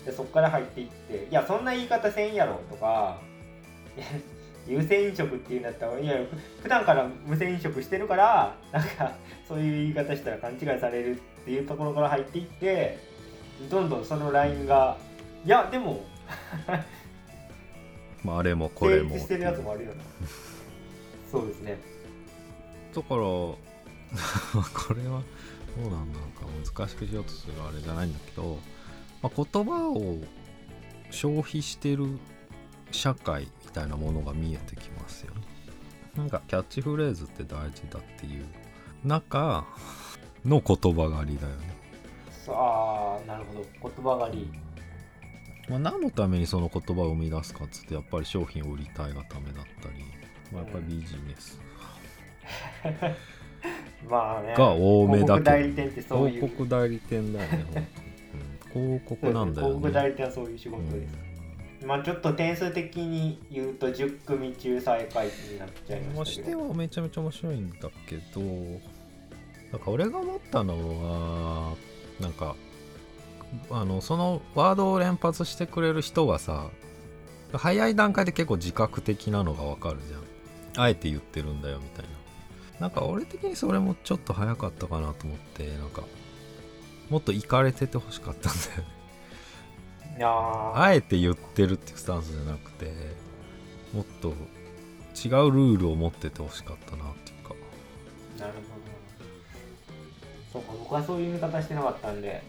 [0.05, 3.19] でそこから入っていっていやそんな言い方せんやろとか
[4.67, 9.13] 優先飲食っていうんだったらいやふ普段から無銭飲食してるからなんか
[9.47, 12.97] そういう言い方したら勘違いされるっていうところから入っていって
[13.69, 14.97] どんどんそのラインが
[15.45, 16.05] いやでも
[18.23, 19.11] まあ、あれもこれも。
[19.11, 20.03] 成立してるやつもあるよな。
[21.31, 21.77] そうですね。
[22.93, 23.21] だから
[24.73, 25.21] これは
[25.81, 26.47] どうなんだろうか。
[26.75, 28.59] 難しくしようとするあれじゃないんだけど、
[29.21, 30.17] まあ、言葉を
[31.11, 32.17] 消費してる
[32.91, 35.41] 社会みたいなものが見えてきますよね。
[36.15, 38.45] なんかキャッチフレーズって大事だっていう
[39.03, 39.65] 中
[40.43, 41.75] の言葉狩りだよね。
[42.31, 43.65] さあなるほど。
[43.95, 44.51] 言葉狩り。
[45.69, 50.05] まあ、何のためにその言葉を生み出すかっつってやっぱり商品を売りたいがためだったり、
[50.51, 51.59] まあ、やっぱりビジネス
[54.09, 56.33] まあねが多めだ広告代理店ってけどそういう。
[56.35, 57.89] 広告代理店だよね
[58.73, 66.57] 広告なんだよ広告代ね理店はそういう仕事です、まあちょっと点数的に言うと10組中最下位になっちゃいましたけど。
[66.59, 68.41] てはめちゃめちゃ面白いんだけど
[69.71, 71.75] なんか俺が思ったのは
[72.19, 72.55] なんか
[73.69, 76.69] あのそのワードを連発してくれる人はさ
[77.53, 80.21] 早い段階で結構自覚的なのがわかるじゃん。
[80.79, 82.16] あえて言ってるんだよみたいな
[82.79, 86.03] なんか俺的にそれもちょっと早かったかなと思ってなんか
[87.09, 88.97] もっといかれててほしかったんだよね。
[90.23, 92.91] あえて言ってるっていうスタンスじゃなくて
[93.93, 97.55] もっと違うルールを持っててほしかったなっていうか。
[98.39, 98.77] なるほど。
[100.53, 102.43] そうか僕はそういう見方してなかったんで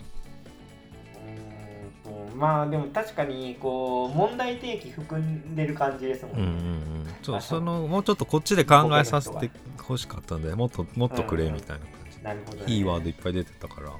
[2.08, 2.30] うーん。
[2.30, 9.50] とまあでも確かにこう問題提起含んでる感じですもんうんうんね、うんちょそのもうちょっとこっちで考えさせて
[9.82, 13.92] ほしかったんでもっともっとくれみたいな感じ、なるほど、ね、いいワードいっぱい出てたから。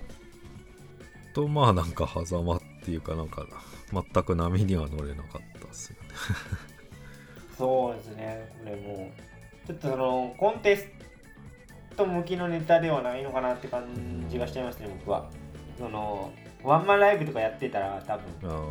[1.34, 3.46] とまあなんか狭間っていうかなんか
[3.92, 6.08] 全く波には乗れなかったっすよね。
[7.56, 8.52] そうですね。
[8.64, 9.12] これも
[9.64, 10.86] うちょっとそのコンテス
[11.96, 13.84] ト向きのネタではないのかなって感
[14.28, 15.30] じがしちゃいましたね僕は。
[15.78, 18.62] そのワンマンライブとかやってたら多分あ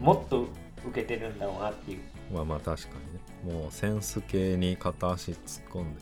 [0.00, 0.46] もっと
[0.86, 1.98] 受けてるんだろうなっていう。
[2.32, 2.88] ーまあまあ確か
[3.44, 3.60] にね。
[3.60, 5.38] もうセンス系に片足突っ
[5.72, 6.00] 込んで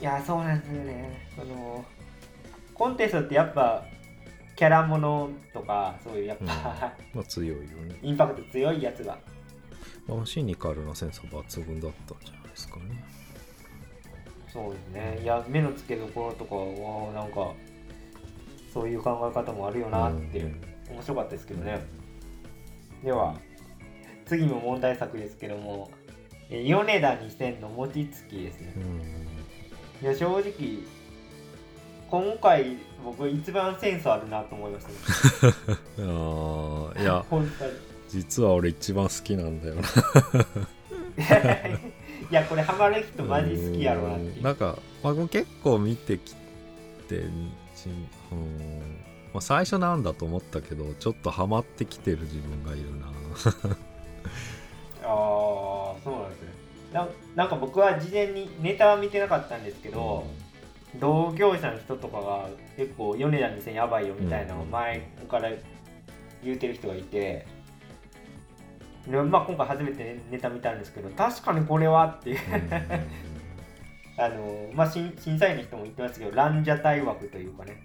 [0.00, 1.28] いやそうなんですよね。
[1.36, 1.84] その
[2.74, 3.84] コンテストってやっぱ
[4.56, 6.50] キャラものとかそういうやっぱ、うん。
[6.50, 9.18] まあ強いよね、インパクト強いやつが。
[10.06, 13.04] まあ、シニカルなセンスは抜群だったんじゃないですかね。
[14.52, 15.20] そうですね。
[15.22, 17.52] いや目の付けどころとかはなんか
[18.74, 20.46] そういう考え方もあるよなって、う。
[20.46, 20.60] ん。
[20.90, 21.80] 面白かったですけどね。
[23.04, 23.36] では
[24.26, 25.90] 次も問題作ですけども
[26.50, 28.74] えー米田2000の餅つきですね。
[28.76, 30.06] うん。
[30.06, 30.42] いや正直
[32.10, 35.46] 今回僕一番センスあるなと思いました。
[35.46, 35.54] ね
[35.98, 37.72] あーいや 本当に。
[38.08, 39.82] 実は俺一番好きなんだよな。
[42.30, 46.34] いやこれハマる人マジ好きやろなってなんか、まあ、僕結構見てき
[47.08, 47.24] て
[47.76, 47.88] ち
[48.34, 48.98] うん、
[49.32, 53.06] まあ、最初なんだと思ったけどちょっとハマってきてる自分がいるな。
[55.04, 56.48] ああそうなんですね。
[56.92, 60.24] ななんか僕は事前にネタは見てなかったんですけど、
[61.00, 65.50] 同業者の人とかが結構米田2000やばいよみたいなのを前から
[66.42, 67.46] 言うてる人がいて、
[69.08, 72.38] でまあ、今回初めてネタ見たんですけど確かにこれはっていう。
[74.16, 77.72] あの、まあ、審審査員の人も言ってますけどランジャタイ枠というかね。
[77.72, 77.83] うんうん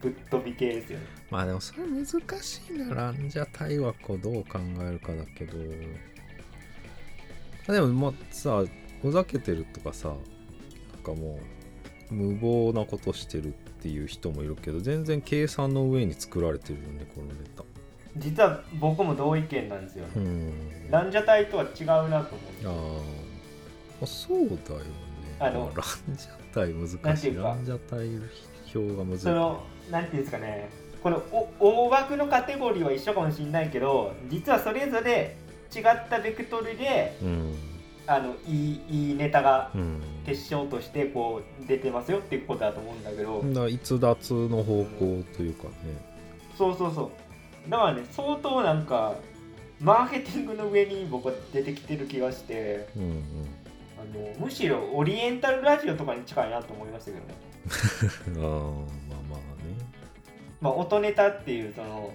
[0.00, 1.06] ぶっ飛び系ですよね。
[1.30, 5.58] まあでもそれ難しいなランジャタイ枠をどう考えるかだけど。
[7.72, 8.62] でもまあさ
[9.00, 10.18] ふざけてるとかさなん
[11.02, 11.38] かも
[12.10, 17.64] う無謀なことしてるっていう人もいるけど全然計算の上に作られてるよねこのネタ。
[18.16, 20.52] 実は僕も同意見なんですよ、うん。
[20.90, 23.00] ランジャタイとは違うなと思う
[24.00, 24.86] ああそうだよね。
[25.40, 28.08] あのランジャタイ難しいランジャタイ
[28.74, 30.70] 表が難しいそのなんていうんですかね。
[31.02, 31.22] この
[31.60, 35.36] お大枠のカテゴリーは一緒かもしれないけど実はそれぞれ
[35.74, 37.54] 違ったベクトルでうん。
[38.06, 40.00] あのいいいいネタがうん。
[40.26, 45.70] 結晶としてこう出てますよっていうことだと思うんだけど、だから逸脱の方向というかね。
[46.56, 47.10] そうそうそ
[47.66, 47.70] う。
[47.70, 49.16] だからね相当なんか
[49.80, 52.88] マーケティングの上に僕は出てきてる気がして。
[52.96, 53.22] うんうん
[54.12, 57.34] あのむしろオリエンタルラジオとかに近いなと思いましたけどね。
[58.38, 58.60] ああまあ
[59.30, 59.74] まあね。
[60.60, 62.14] まあ音ネタっていうその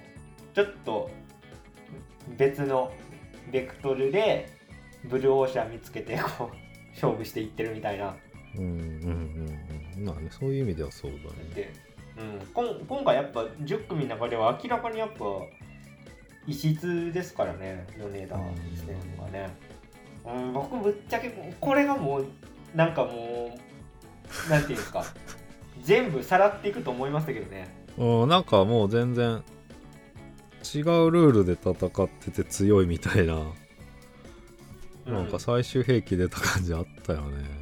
[0.54, 1.10] ちょっと
[2.36, 2.92] 別の
[3.50, 4.48] ベクトルで
[5.04, 6.56] ブルーオーシャン見つけてこう
[6.92, 8.16] 勝負していってるみたいな。
[8.56, 10.04] うんうんうんうん。
[10.04, 11.22] まあねそういう意味ではそうだね。
[11.54, 11.72] で、
[12.18, 15.24] うん、こん今回やっぱ10組の中では明らかにやっぱ
[16.46, 18.36] 異質ですからね米田
[18.74, 19.50] してるのがね、
[20.24, 21.30] うん、僕ぶっちゃけ
[21.60, 22.26] これがもう
[22.74, 23.58] なんかも
[24.48, 25.04] うなんていうんですか
[25.82, 27.68] 全部さらっていくと思いましたけどね。
[27.96, 29.42] うんなんかもう全然
[30.74, 33.34] 違うルールで戦ってて強いみたいな、
[35.06, 35.14] うん。
[35.14, 37.60] なんか最終兵器出た感じあったよね。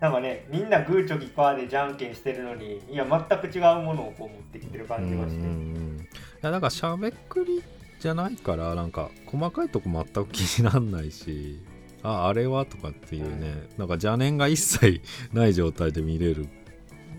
[0.00, 6.08] なんかねみんなグーチョキパーでじゃんけんしてるのにいや全く違うものをこう持ってきてる感じがして、うん
[6.42, 7.62] いやだからしゃべくり
[8.00, 11.60] じゃないからなんか細かいとこ全く気になんないし
[12.02, 15.02] ああれはとかっていうね、なんか邪念が一切
[15.34, 16.48] ない状態で見れる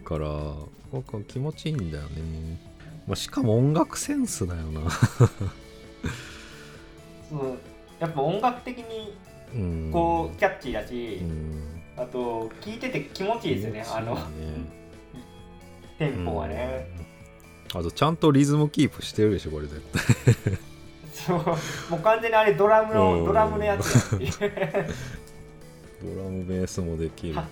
[0.04, 0.28] から
[0.92, 2.60] 僕は気持ちいいんだよね、
[3.08, 4.90] まあ、しかも音楽センスだよな。
[7.30, 7.58] そう
[8.00, 9.14] やっぱ音楽的に
[9.54, 9.90] うん。
[9.92, 11.82] こうキャッチーだし、うん。
[11.96, 14.18] あと聞いてて気持ちいいですよねあの
[16.00, 16.88] テンポがね、
[17.74, 17.80] うん。
[17.82, 20.71] あとちゃんとリズムキープしてるでしょこれ絶対
[21.30, 23.26] もう完全にあれドラムの、うん。
[23.26, 24.30] ドラムのやつ ドラ
[26.30, 27.44] ムベースもできる、ね。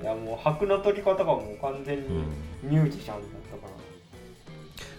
[0.00, 3.20] いやもう拍の取り方がもう完全にうんミュージシャンだっ
[3.52, 3.72] たから、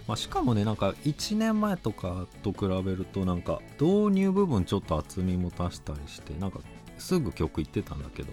[0.08, 6.60] まあ、しかもねなんか1年前とかと比べるとなんか導入部分ちょっと厚みも足したりしてなんか
[7.00, 8.30] すぐ曲いってたんだけど、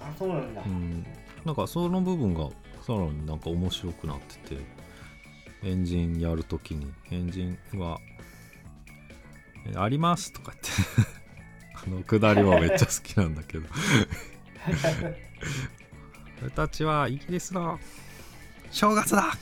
[0.00, 1.06] あそうなんだ、うん、
[1.44, 2.48] なんかその部分が
[2.80, 4.62] さらになんか面白くなってて
[5.62, 7.98] エンジンやるときにエンジンは
[9.72, 10.70] 「えあります」とか言って。
[11.82, 13.66] あの下りはめっちゃ好きなんだけど。
[16.42, 17.80] 俺たちはイギリスの
[18.70, 19.32] 正月だ。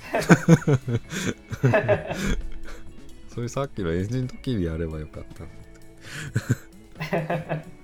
[3.28, 5.44] それさっきのエンジンの時にやればよかった。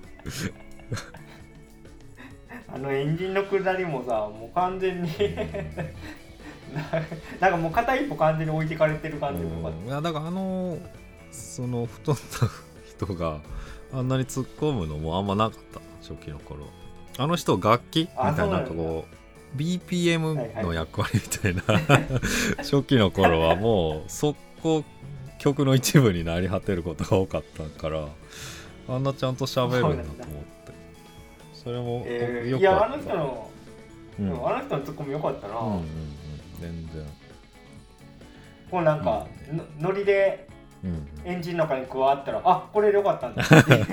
[2.67, 5.09] あのエンジンの下りもさもう完全に
[6.73, 6.81] な
[7.39, 9.69] なんかもう片一歩完全に置いてかれてる感じもよか。
[9.69, 9.87] っうん。
[9.87, 10.77] いやだからあの
[11.31, 12.47] その太った
[12.85, 13.39] 人が
[13.93, 15.81] あんなに突っ込むのもあんまなかった。
[16.01, 16.67] 初期の頃。
[17.17, 21.61] あの人楽器みたいなあそうなんだなんかこう BPM の役割みたいな、
[22.57, 24.83] 初期の頃はもう速攻
[25.39, 28.07] 曲の一部になり果てることが多かったから
[28.89, 30.73] あんなちゃんと喋るんだと思って。
[31.53, 33.49] それもた、えーよいやあかったの人の、
[34.19, 34.47] うん。
[34.47, 35.83] あの人のツッコミよかったな、うんうんうん
[36.59, 37.05] 全然。
[38.71, 40.47] こうなんか、のノリで
[40.83, 40.89] うん。
[40.91, 43.43] うんエンジンの中に加わったらあこれでよかったんだ。
[43.43, 43.85] っ て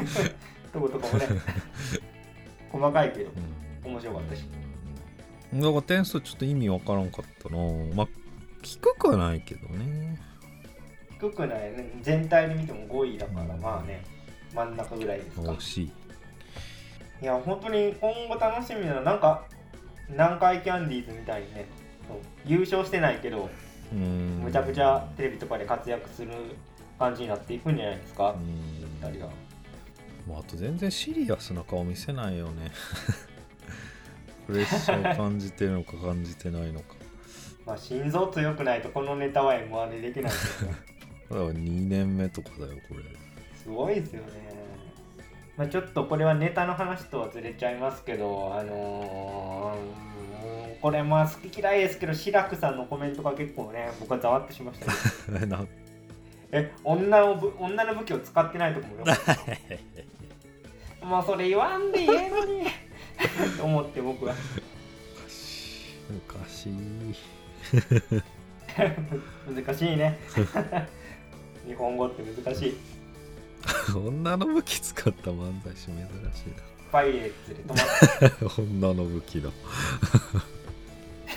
[0.71, 1.27] とことかもね。
[2.71, 3.31] 細かいけど
[3.85, 4.45] 面白かったし。
[5.53, 5.61] うん。
[5.61, 7.59] だから点数ちょっと意味わからんかったな。
[7.95, 8.09] まあ
[8.63, 10.19] 低くはないけどね。
[11.19, 11.73] 低くない。
[11.73, 14.03] ね全体で見ても5位だからまあね。
[14.55, 15.53] 真ん中ぐらいですか。
[15.53, 15.93] 惜しい。
[17.23, 19.45] いや本当に今後楽しみなのなんか
[20.09, 21.67] 南海キャンディーズみたいにね
[22.47, 23.49] 優勝してないけど
[23.93, 24.41] うん。
[24.43, 26.31] むちゃくちゃテレビとかで活躍する
[26.99, 29.09] 感じになっていくんじゃないですかうん。
[29.09, 29.33] 二人が。
[30.27, 32.71] まあ、あと全然シリアスな顔見せないよね。
[34.47, 36.95] プレッシャーを感じてるのか感じてないのか。
[37.67, 40.71] まあ心臓強くないとこのネタは M1 でできないんですよ
[41.31, 43.03] だから2年目とかだよこれ。
[43.57, 44.53] すごいですよね。
[45.57, 50.12] まあ、ちょっとこれはネタの話とはずれちゃいますけど、あのーうん
[50.83, 55.47] これまあ好き嫌いですけど、志らくさんのコメントが結構ね、僕はざわってしましたね。
[55.47, 55.65] な
[56.51, 59.17] え、女をぶ女の武器を使ってないとこもよかっ
[61.01, 61.07] た。
[61.07, 62.67] もうそれ言わんで言えのに
[63.57, 64.35] と 思って僕は
[66.11, 66.67] 昔
[69.47, 70.19] 難しいね。
[71.67, 72.77] 日本語って難しい。
[73.95, 76.03] 女の武器使った漫才師珍しい
[76.91, 77.75] パイレーツで止ま
[78.27, 79.49] ってな女の武器だ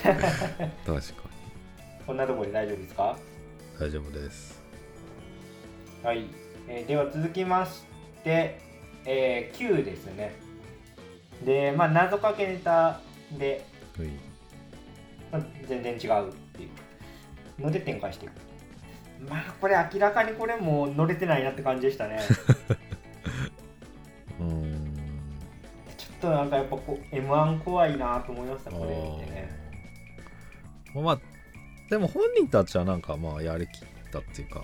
[0.05, 0.21] 確
[0.85, 1.01] かに
[2.05, 3.17] こんなところで大丈夫ですか？
[3.79, 4.61] 大丈夫です
[6.03, 6.25] はい、
[6.67, 7.83] えーでは続きまし
[8.23, 8.59] て、
[9.05, 10.33] えー、9ですね。
[11.43, 12.99] で、まあ、謎かけネタ
[13.37, 13.65] で、
[13.97, 14.07] はい
[15.31, 16.69] まあ全然違うってい
[17.59, 18.33] うので展開していく。
[19.29, 22.19] まあ、これ明らかにこれもう乗れてないなって感じでしたね。
[24.39, 24.95] うーん
[25.97, 29.64] ちょっとなんかやっぱこう M1 怖いなと思いました、これ見てね。
[31.01, 31.19] まあ
[31.89, 34.63] でも本人たちはなんかまあやりきったっていうか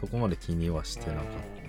[0.00, 1.60] そこまで気にはしてなかった。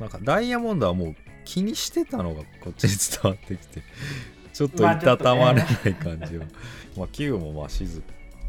[0.00, 2.90] なんかダイヤモンドはもう気にしてたのがこっちに
[3.22, 3.82] 伝わってきて
[4.52, 6.46] ちょっといたたまれない感じは、
[6.96, 8.02] まあ Q もまあ静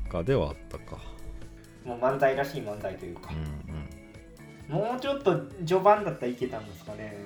[0.10, 0.98] かではあったか。
[1.84, 3.32] もう漫才らしい漫才というか。
[3.32, 4.92] うん、うん。
[4.92, 7.18] もうちょっと序盤だったらいけたんですかね。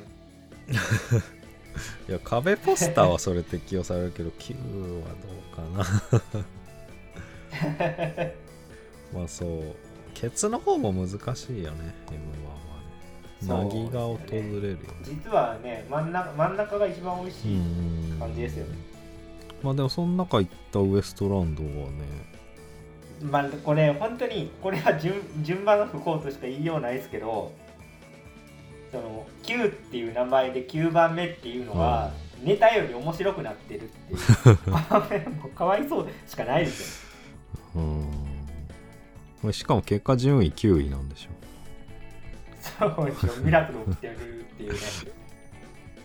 [2.08, 6.46] いや壁ポスターはそれ適用されるけど Q はどうかな
[9.14, 9.76] まあそう
[10.14, 13.90] ケツの方も難しいよね M1 はね。
[13.92, 14.78] が訪れるよね。
[15.04, 18.20] 実はね真ん中真ん中が一番美味しいうん。
[18.20, 18.76] 感じですよね、
[19.62, 22.36] まあでもその中行ったウエストランドはね。
[23.22, 27.52] まあこれ本当にこれは順順番の不幸としか言いようないですけど
[28.92, 34.16] その9っていう名前で9番目っていうのは、ネタより面白くなってるってい
[34.54, 34.58] う。
[35.56, 37.05] かわいそうしかないですよ
[37.76, 39.54] うん。
[39.54, 41.30] しかも結果順位9位なんでしょ。
[42.80, 44.80] そうですよミラクル起きてるっていうね。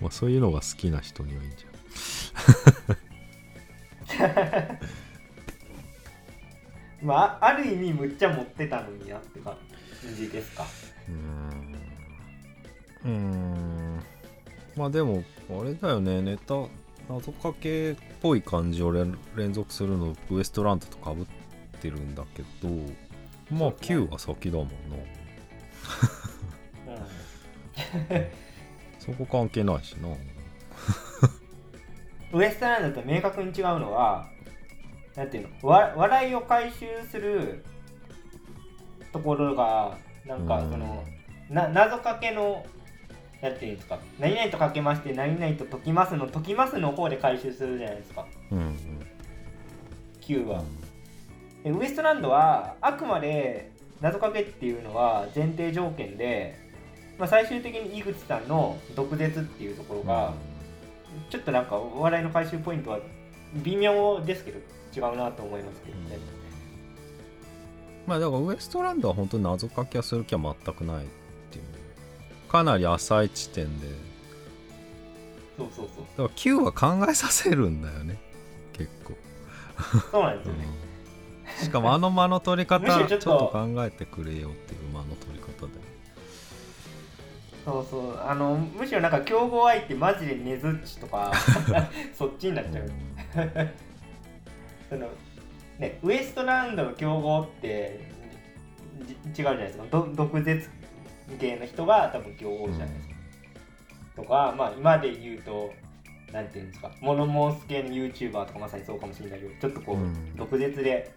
[0.00, 1.66] まあそういうのが好きな人にはいいんじ
[7.02, 9.56] まあある意味むっちゃ持ってたのになって感
[10.14, 10.66] じですか。
[11.08, 11.74] ゃん。
[13.04, 14.02] うーん。
[14.76, 16.20] まあでもあれだよね。
[16.20, 16.54] ネタ
[17.08, 21.32] 謎かけっぽい感じを連連続するのウエストランドとかぶって
[21.88, 22.68] るんだけど
[23.50, 24.72] まあそうですね9が先だもんな。
[26.86, 28.26] うん。
[28.98, 30.08] そこ関係ないしな。
[32.32, 34.28] ウエストランドと明確に違うのは
[35.16, 35.68] なんていうの？
[35.68, 37.64] わ笑いを回収する
[39.12, 40.70] ところがなんかうん。
[40.70, 41.04] その
[41.48, 42.64] な謎かけの
[43.42, 43.98] なんていうんですか？
[44.20, 48.26] 何々とかけまして何々と解きますの解きますの方で回収するじゃないですか。
[48.52, 48.76] うんうん。
[50.20, 50.60] Q は。
[50.60, 50.64] で
[51.64, 56.58] ウエストランドはあくまで謎かけっていうのは前提条件で、
[57.18, 60.32] まあ、最終的に井口さんの毒舌っていうところが、
[61.28, 63.00] ちょっとなんかお笑いの回収ポイントは
[63.56, 64.58] 微妙ですけど
[64.96, 66.18] 違うなと思いますけどね。
[68.06, 71.08] まあだからウエストランドは本当に謎かけはする気は全くないっ
[71.50, 73.86] ていうかなり浅い地点で
[75.58, 76.04] そうそうそう。
[76.04, 78.18] だから9は考えさせるんだよね
[78.72, 79.12] 結構、
[80.10, 80.64] そうなんですよね。
[80.84, 80.89] うん
[81.58, 85.90] しかもあの間の取り方ちょっとと考えてくれよっていう間の取り方で
[87.64, 88.20] そうそう。
[88.20, 91.32] あの、むしろなんか競合相手マジでねずっちとか
[92.16, 92.90] そっちになっちゃう。
[94.88, 95.08] その
[95.78, 98.00] ね、ウエストランドの競合って
[99.02, 99.84] じ違うじゃないですか。
[99.90, 100.68] ど毒舌
[101.38, 103.14] 系の人が多分競合じゃないですか。
[104.16, 105.72] とか、まあ今で言うと、
[106.32, 111.12] なんていうんですか、モノモース系の YouTuber とかまさにそうかもしれないけど、ちょっとこう、うん毒舌で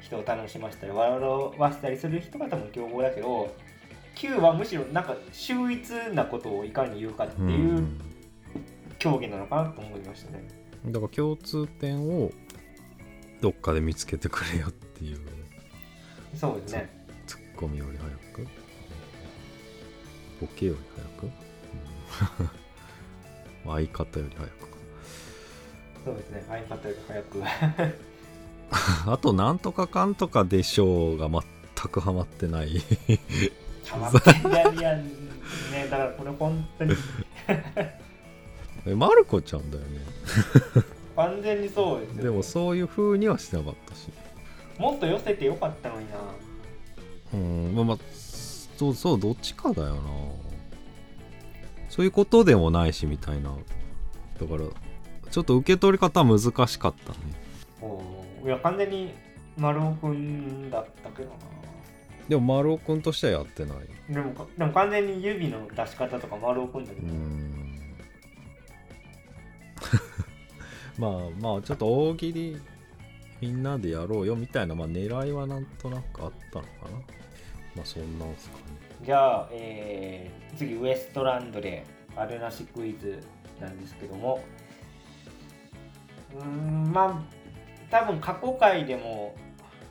[0.00, 1.20] 人を楽しませたり、笑
[1.58, 3.54] わせたりする人が多分競合だけど、
[4.14, 7.86] Q はむしろなんか秀逸なことをいかに言うかってうんいう
[8.98, 10.48] 競技なのかなと思いましたね。
[10.86, 12.32] だから共通点を
[13.40, 15.18] どっかで見つけてくれよっていう
[16.34, 16.88] そうですね。
[17.26, 18.48] ツッコミより早く
[20.40, 21.28] ボケより早く、う
[22.44, 22.50] ん
[23.66, 24.66] 相方より早くか
[26.04, 26.44] そうですね。
[26.48, 27.42] 相方より早く。
[29.06, 31.42] あと、なんとかかんとかでしょうが全
[31.90, 32.82] くハマってない。
[33.86, 36.94] ハマってんだよいやね、だからこれ本当に
[38.86, 40.00] えマルコちゃんだよね。
[41.16, 42.22] 完全にそうですよ、ね。
[42.22, 44.08] でもそういう風にはしなかったし。
[44.78, 46.16] もっと寄せてよかったのにな。
[47.34, 47.98] うん、まあまあ、
[48.76, 50.02] そうそう、どっちかだよな。
[51.88, 53.50] そういうことでもないし、みたいな。
[54.40, 54.68] だから、
[55.30, 57.18] ちょっと受け取り方は難しかったね。
[58.44, 59.14] いや、完全に
[59.56, 61.36] 丸尾くんだったけどな。
[62.28, 63.78] でも、丸尾くんとしてはやってない。
[64.12, 67.12] でもか、でも完全に指の出し方とか丸尾くんだけうど。
[67.14, 67.78] ん。
[70.98, 71.10] まあ
[71.40, 72.60] まあ、ちょっと大喜利
[73.40, 76.90] みんなでやろうよみたいな、まあ狙いはなんとなくあったのかな。
[77.76, 78.62] まあそんなんすかね。
[79.04, 81.84] じゃあ、えー次ウエストランドで
[82.16, 83.20] あるなしクイズ
[83.60, 84.40] なんですけども
[86.34, 87.37] うーんまあ
[87.90, 89.34] 多分過去回でも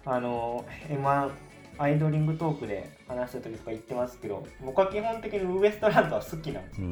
[0.05, 1.31] あの M1
[1.79, 6.87] アイドリングトークで話した時とか言ってますけど僕は基本的にウエストランドは好きなんですよ。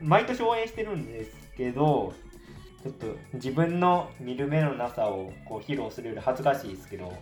[0.00, 2.14] 毎年応援してるんですけど
[2.82, 7.12] ちょっと自分の見る目のなさをこう披露するより恥ずかしいですけど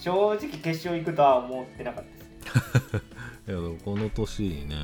[0.00, 2.96] 正直決勝行くとは思ってなかったです。
[3.48, 4.74] いや、でもこの年にね、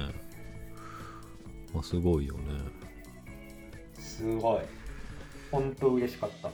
[1.73, 2.41] まあすごいよね。
[3.99, 4.61] すごい
[5.55, 6.51] 本当嬉しかった。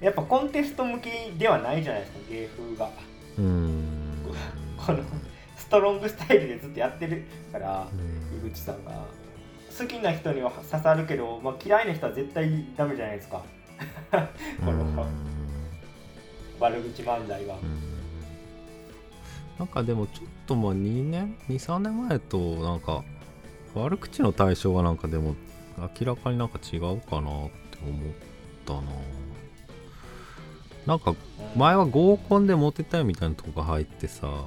[0.00, 2.90] やっぱコンテスト向きではないじゃないですか芸風が。
[3.38, 4.14] うん。
[4.76, 5.02] この
[5.56, 7.96] ストロングスタイルでずっとやってるからう
[8.44, 8.48] ん。
[8.48, 9.04] 井口さんが。
[9.76, 13.42] 好きな人には刺さるけど、まあ、嫌いな人は絶対ダメじゃないですか。
[14.64, 15.06] この
[16.60, 17.56] 悪口漫才は。
[17.56, 17.98] うん。
[19.58, 23.02] なんかでもちょっとまあ2年23年前となんか
[23.74, 25.34] 悪口の対象がなんかでも
[26.00, 27.30] 明らかになんか違うかな
[27.82, 28.14] 思っ
[28.64, 28.80] たな。
[30.86, 31.14] なんか
[31.54, 34.46] 前は合コンでモテたいみたいなとこが入ってさ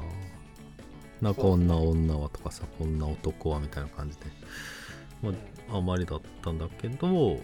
[1.21, 4.25] なんかこんな女はとかさこんな男はみたいな感じで、
[5.21, 5.31] ま
[5.69, 7.39] あ、あまりだったんだけど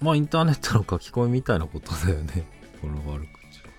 [0.00, 2.44] まあインターネットの書き込みみたいなことだよね。
[2.82, 3.70] この悪口は。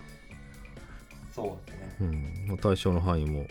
[1.32, 1.96] そうですね。
[2.02, 2.48] うん。
[2.48, 3.46] まあ、対象の範囲も、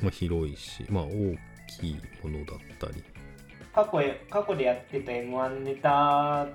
[0.00, 1.36] まあ、広いし、まあ、大
[1.80, 3.02] きいものだったり。
[3.74, 6.46] 過去へ過去でやってた m 1ネタ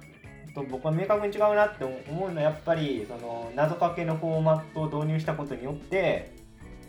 [0.64, 6.34] と僕は明確に違うなって思うのはやっぱりその謎かけのフォーマットを導入したことによって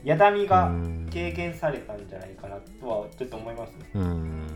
[0.04, 1.00] やだみがうん。
[1.12, 3.70] 軽減されたんじゃないかなとはちょっと思います。
[3.70, 4.46] ねうん。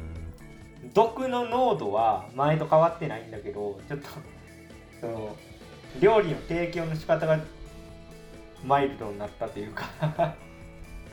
[0.95, 4.09] 毒の濃度は前と変わってないんだけどちょっと
[5.01, 5.37] その
[6.01, 7.41] 料理の提供の仕方が
[8.65, 9.85] マイルドになったというか。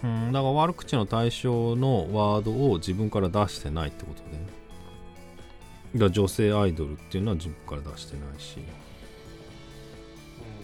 [0.04, 4.48] うん、だから悪口の対象のワードを自分から出してないってことで、ね、
[6.00, 8.58] だ女性アイドルっていうのは自分から出してないし。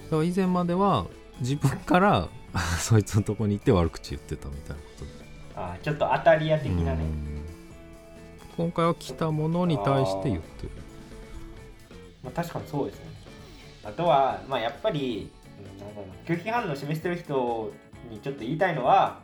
[0.06, 1.06] だから以前までは
[1.40, 2.30] 自分から
[2.80, 5.12] そいつのとこに行って悪口言ってたみたいなことで。
[5.56, 7.46] あーちょっと当たり屋的なね、うん。
[8.56, 10.72] 今回は来たものに対して言ってる。
[12.24, 13.06] まあ、確かにそうですね。
[13.84, 15.30] あとは、まあ、やっぱり
[16.26, 17.72] 拒否反応を示してる人
[18.10, 19.20] にちょっと言いたいのは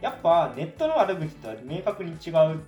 [0.00, 2.60] やっぱネットの悪口とは明確に違う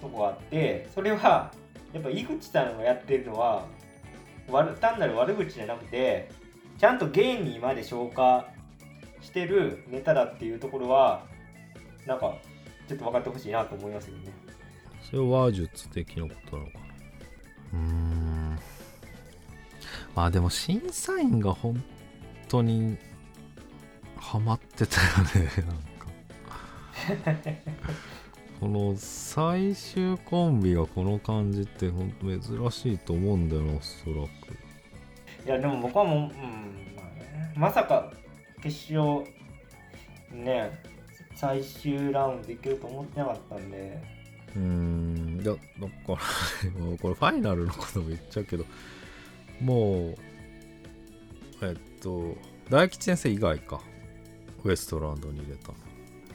[0.00, 1.52] とこがあってそれは
[1.92, 3.66] やっぱ井口さんがやってるのは
[4.50, 6.30] 悪単なる悪口じゃなくて
[6.78, 8.48] ちゃんと芸人まで消化
[9.20, 11.24] してるネタだっていうところは
[12.06, 12.36] なんか
[12.86, 14.32] ちょっと分かってほしいなと思いますよね。
[15.02, 16.84] それは話術的なことなのかな？
[17.74, 18.58] うーん。
[20.14, 21.82] まあでも審査員が本
[22.48, 22.96] 当に
[24.16, 27.42] ハマってたよねなんか
[28.60, 35.46] この最終コンビがこの感じってほんと珍しいと思うんだよなおそらく。
[35.46, 36.28] いやでも僕はもう、うん
[36.96, 38.12] まあね、まさか
[38.62, 39.24] 決勝
[40.32, 40.82] ね
[41.34, 44.02] 最終ラウンドいけると思ってなかったんで。
[44.56, 46.20] うーんいやだか
[46.66, 48.64] らもう これファイナルのことも言っちゃうけど
[49.60, 50.14] もう
[51.62, 52.36] えっと
[52.70, 53.80] 大吉先生以外か。
[54.64, 55.74] ウエストランドに入れたの。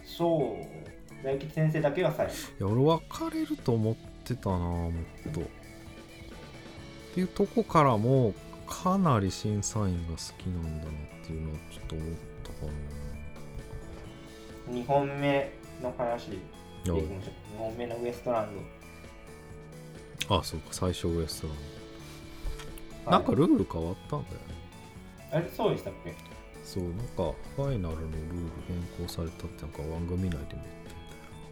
[0.04, 0.93] そう
[1.24, 2.34] 大吉先生だけが最後。
[2.34, 4.94] いや俺分かれると思ってたなもっ
[5.34, 5.42] と。
[5.42, 5.44] っ
[7.14, 8.34] ていうとこからも
[8.68, 10.94] かなり審査員が好きなんだなっ
[11.26, 12.08] ていうのはちょっと思っ
[12.44, 12.56] たか
[14.72, 15.52] 2本目
[15.82, 16.40] の話でい
[16.84, 18.50] きなましょう2本目のウエストラン
[20.28, 20.38] ド。
[20.38, 21.58] あそうか最初ウエストラン
[23.06, 23.22] ド、はい。
[23.22, 24.40] なんかルール変わったんだよね。
[25.32, 26.14] あれそうでしたっけ？
[26.64, 28.08] そうなんかファイナルのルール
[28.68, 30.83] 変更されたってなんか番組内でも言って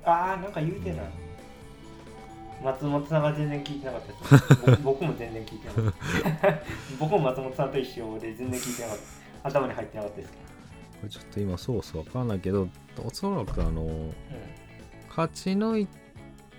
[0.04, 1.08] ああなんか言うてた、たよ、
[2.64, 5.94] 松本さんが全然聞いてなかった 僕僕も全然聞いてなかっ
[6.42, 6.60] た。
[7.00, 8.98] 僕も松本さんと一緒で全然聞いてなかっ
[9.44, 10.32] た頭に入ってなかったです。
[10.32, 10.44] けこ
[11.04, 12.68] れちょっと今そうそうわかんないけど
[13.04, 14.14] おそらくあのど、うん。
[15.10, 15.88] 勝ち抜い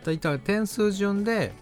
[0.04, 1.52] たいた点数順で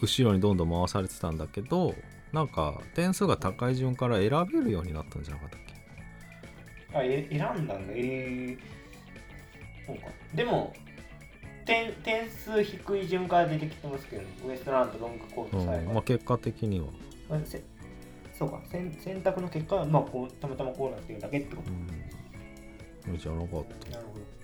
[0.00, 1.94] 後ろにどんどん回されてたんだけど
[2.32, 5.60] なんか点数が高い順から選べるようになったんじゃなかったっ
[6.92, 6.98] け？
[6.98, 7.74] あえ選んだんだ。
[7.90, 8.58] えー、
[9.86, 10.06] そうか。
[10.34, 10.72] でも
[11.64, 16.86] 点点数低い順から出てきてますけど、ウエストランドロングコート最後、うんまあ、結果的には、
[18.38, 18.60] そうか。
[18.70, 21.70] 選選択の結果は、まあ、こうたまたまこうなってるだけってこと。
[23.10, 23.90] うん、じゃなかった。
[23.90, 24.34] なるほど。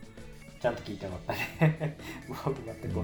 [0.61, 1.33] ちゃんと聞いて なかった。
[1.73, 1.97] ね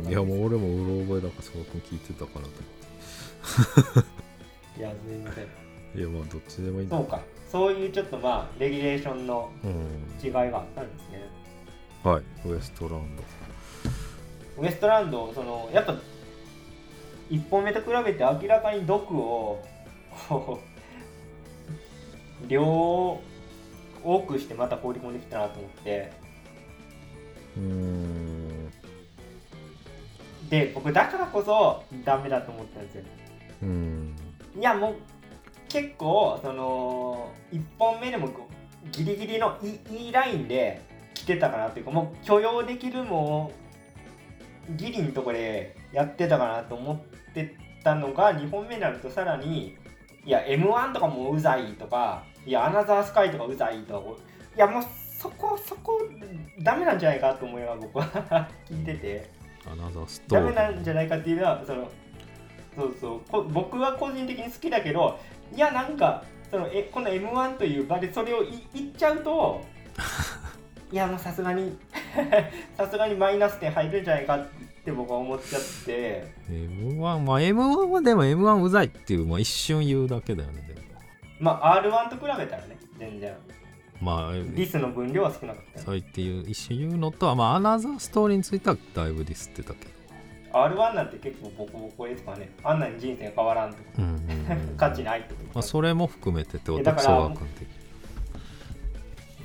[0.07, 1.59] いいやもう俺もうろ覚えだからそこ
[1.91, 2.51] 聞いてたかなと
[4.79, 5.55] いやすいません思っ
[5.95, 7.21] ていやまあどっちでもいいそうか。
[7.51, 9.71] そういうちょっとまあレギュレーションのうん。
[10.23, 11.29] 違いがあったんですね
[12.07, 14.63] はいウエストランド。
[14.63, 15.97] ウエストランドそのやっぱ
[17.29, 19.61] 1本目と比べて明らかに毒を
[22.47, 23.21] 量を
[24.05, 26.13] 多くしてまた放り込んできたなと思って。
[27.57, 28.71] うーん。
[30.49, 33.05] で僕だからこそダメだと思ったんですよ。
[33.65, 34.17] うん。
[34.57, 34.95] いやもう
[35.69, 38.29] 結構その1本目でも
[38.93, 40.95] ギリギリのいいいラインで
[41.27, 43.51] 来てたかなっていうかもう許容できるも
[44.71, 49.77] うギリのとこでやってたかなと思ってたのが2本目になるとさらに
[50.25, 54.09] いや m 1とかもうざいとかいやアナザースカイとかうざいとか
[54.57, 54.83] いやもう
[55.19, 56.01] そこそこ
[56.61, 59.31] ダメなんじゃないかと思いながら僕は聞いてて。
[60.29, 61.91] ダメなんじゃないかっていうのはその
[62.77, 65.19] そうそうこ僕は個人的に好きだけど
[65.53, 69.65] いやなんかそのえこの m 1という場でそれをい言っちゃうと
[70.93, 71.77] いやもうさすがに。
[72.77, 74.47] さすがにマイナス点入るんじゃないかっ
[74.85, 76.27] て僕は思っちゃって。
[76.49, 80.81] M1 まあ M1 はでも M1 うざいっていう、まあ、一瞬言うだけだよねでも。
[81.41, 83.35] まあ R1 と比べたらね全然。
[84.01, 89.97] まあディスの分量は少なかったよそう言って言う一瞬言うのとはまあアナザーストーリーについてはだいぶディスってたけど。
[90.53, 92.51] R1 なんて結構ボコボコですからね。
[92.63, 93.83] あんなに人生変わらんとか。
[93.99, 95.35] うんうんうん 価値ないと。
[95.35, 96.85] かまあそれも含めてってこと。
[96.85, 97.69] だから総学的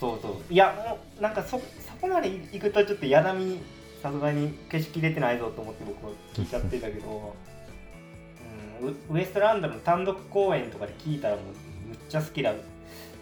[0.01, 0.31] そうそう。
[0.51, 3.59] いやもうなんかそそこまで行くとちょっとやだみ
[4.01, 7.35] さすがに消しきれてないぞと思って僕は聞いちゃってたけど、
[8.81, 11.45] うん、ウエストランドの単独公演とかで聞いたらもう
[11.89, 12.51] むっちゃ好きだ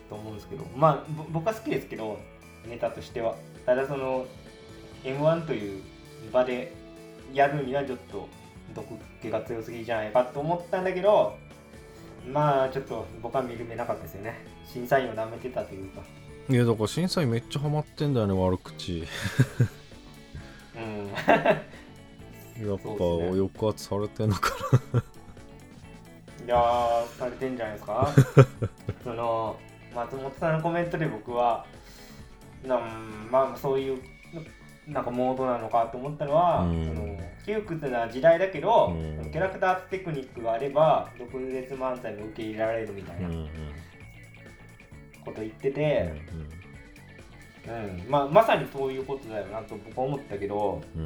[0.09, 2.17] と思うんですけどまあ僕は好きですけど
[2.65, 3.35] ネタとしては。
[3.65, 4.25] ただその
[5.03, 5.83] m 1という
[6.31, 6.71] 場で
[7.33, 8.29] やるにはちょっと
[8.73, 8.85] 毒
[9.21, 11.35] 気が強すぎじゃないかと思ったんだけど
[12.25, 14.45] まあちょっと僕は見る目なかったですよね。
[14.65, 16.01] 審査員を舐めてたというか。
[16.49, 19.03] いやだから審査員めっちゃハマってんだよね悪口。
[20.75, 21.07] うん。
[21.07, 24.49] やっぱ抑圧されてんのか
[26.45, 28.09] いやーされてんじゃないですか？
[29.03, 29.57] その
[29.95, 31.65] 松本さんのコメントで僕は
[32.65, 33.99] なんまあそういう
[34.87, 36.87] なんかモードなのかと思ったのは、うん。
[36.87, 39.31] その窮屈な時代だけど、うん。
[39.31, 43.27] キャラクターテクニックがあれば毒舌漫才も受け入れられるみたいなな。
[43.27, 43.49] うんうん
[45.25, 46.13] こと言ってうんて、
[47.67, 48.09] うん。
[48.09, 51.05] まあ、まさにそういうことだよなと僕は思ったけどうんう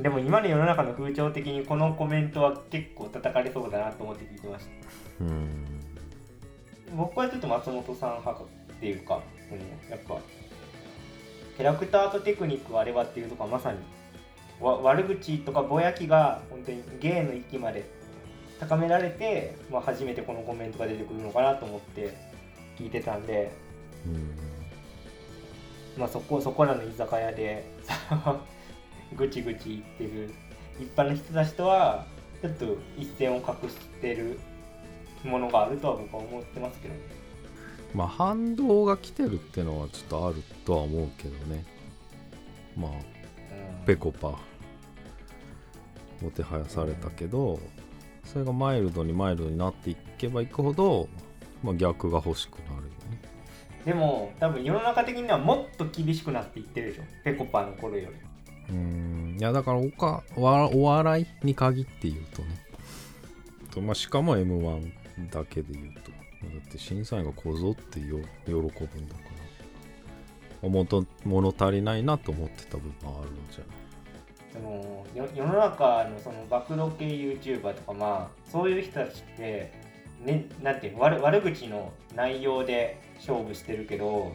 [0.00, 0.02] ん。
[0.02, 4.66] でも今の世の中の風潮的にこのコメントは結構叩かれそうだなと思って聞いてまし
[5.18, 5.24] た。
[5.24, 5.30] うん。
[5.30, 5.76] うん
[6.94, 8.46] 僕はちょっと松本さん派っ
[8.80, 9.54] ていうか、う
[9.88, 10.18] ん、やっぱ
[11.56, 13.78] キャラクターとテクニックがあればっていうとこはまさに
[14.60, 17.84] わ悪口とかぼやきが本当に芸の域まで
[18.60, 22.16] 高められて、まあ、初めてこのコメントが出てくるのかなと思って
[22.78, 23.50] 聞いてたんで、
[25.96, 27.64] まあ、そこそこらの居酒屋で
[29.16, 30.34] ぐちぐち言ってる。
[30.78, 32.06] 一般の人たちとは
[32.42, 34.38] ちょっと一線を画してる
[35.24, 37.00] ものがあるとは僕は思ってますけどね。
[37.94, 41.64] まあ反動が来てるってのはちょっとあるとは思うけどね。
[42.76, 42.98] まあうん。
[43.86, 44.38] ペコパ
[46.20, 47.58] もてはやされたけど
[48.24, 51.08] それがマイルドにマイルドになっていけばいくほど、
[51.62, 52.86] まあ、逆が欲しくなるよね。
[53.84, 57.02] でも多分世の中的にはもっと厳しくなっていってるでしょ。
[57.24, 58.16] ペコパの頃より。
[58.70, 59.36] うーん。
[59.38, 62.48] いやだからおかわお笑いに限って言うとね。
[63.72, 64.92] と、まあ、しかも m 1
[65.30, 66.10] だけで言うと。
[66.10, 66.16] だ
[66.58, 68.70] って審査員がこぞってよ喜ぶん
[69.08, 69.20] だか
[70.62, 70.68] ら。
[70.68, 73.66] もと物足りないなと思ってた部分はあるんじゃない？
[74.52, 79.72] そのよ世の中のその暴露系 YouTuber とかまあそういう人たちって
[80.26, 84.34] ねなんていうの悪悪口の内容で勝負してるけど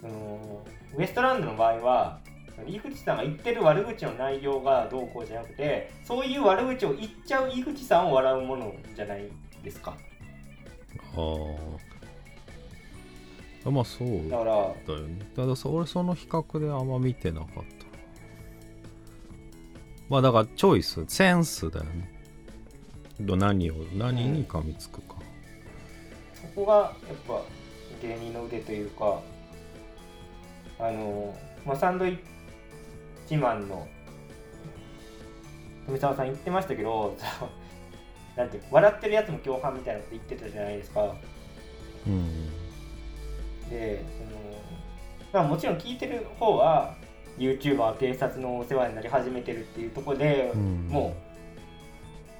[0.00, 0.64] その
[0.96, 2.20] ウエストランドの場合は
[2.66, 9.28] 井口さんが言ってる悪口の内容がどうこうじゃなくてそういう悪口を言っちゃう井口さんを笑うものじゃない
[9.62, 9.96] ですか。
[11.14, 11.20] あ
[13.66, 14.54] あまあそうだから
[14.86, 17.62] だよねただそ俺その比較であんま見てなかった。
[20.08, 22.15] まあだからチョイスセンスだよね
[23.20, 25.16] ど何を何に噛みつくか、
[26.34, 26.74] そこが
[27.08, 27.42] やっぱ
[28.02, 29.20] 芸人の腕というか
[30.78, 32.18] あの、まあ、サンドイッ
[33.26, 33.88] チマンの
[35.86, 37.16] 富澤さん言ってましたけど
[38.36, 41.14] なんて笑ってるやつも共犯みたいなこと言ってたじゃないですか。
[42.06, 42.50] うん。
[43.70, 44.40] でその、
[45.32, 46.94] まあ、もちろん聞いてる方は
[47.38, 50.88] YouTuber は警察のお世話になり始めてるっていうところで、うん。
[50.88, 51.25] もう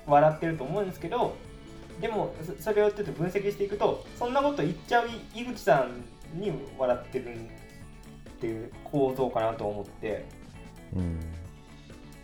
[0.06, 1.34] 笑ってると思うんですけど
[2.00, 5.86] でもそそれをちょっと分析していくとそんなこと言っちゃう井口さ
[6.34, 7.38] んに笑ってるっ
[8.38, 10.26] ていう構造かなと思って。
[10.94, 11.20] うん。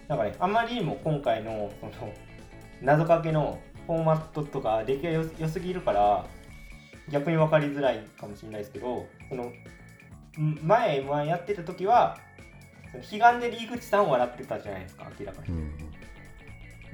[0.09, 2.13] なんかねあまりにも今回のその
[2.83, 6.27] 謎かけのフォーマットとか出来が良すぎるから
[7.11, 12.19] 逆に分かりづらいかもしれないですけどそのん前 m 1やってた時は
[12.91, 15.49] その悲願で井口さんを笑ってたじゃないですか明らかに。
[15.49, 15.92] うん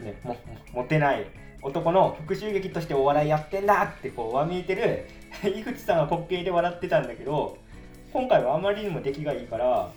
[0.02, 0.36] ね、も
[0.72, 1.26] モテない
[1.62, 5.06] 男の復讐劇としてお笑いやってんだってこうわめいてる
[5.44, 7.58] 井口さんは滑稽で笑ってたんだけど
[8.12, 9.90] 今回はあまりにも出来がいいから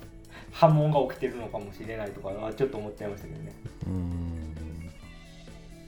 [0.51, 3.53] 波紋が起きてるのかもしれないとかちょっと思っちゃいましたけどね。
[3.87, 4.51] うん。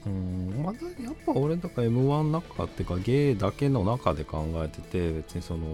[0.06, 0.62] うん。
[0.62, 5.66] まだやっぱ俺だから m 1の中っていうか芸だけの中で考えてて別にその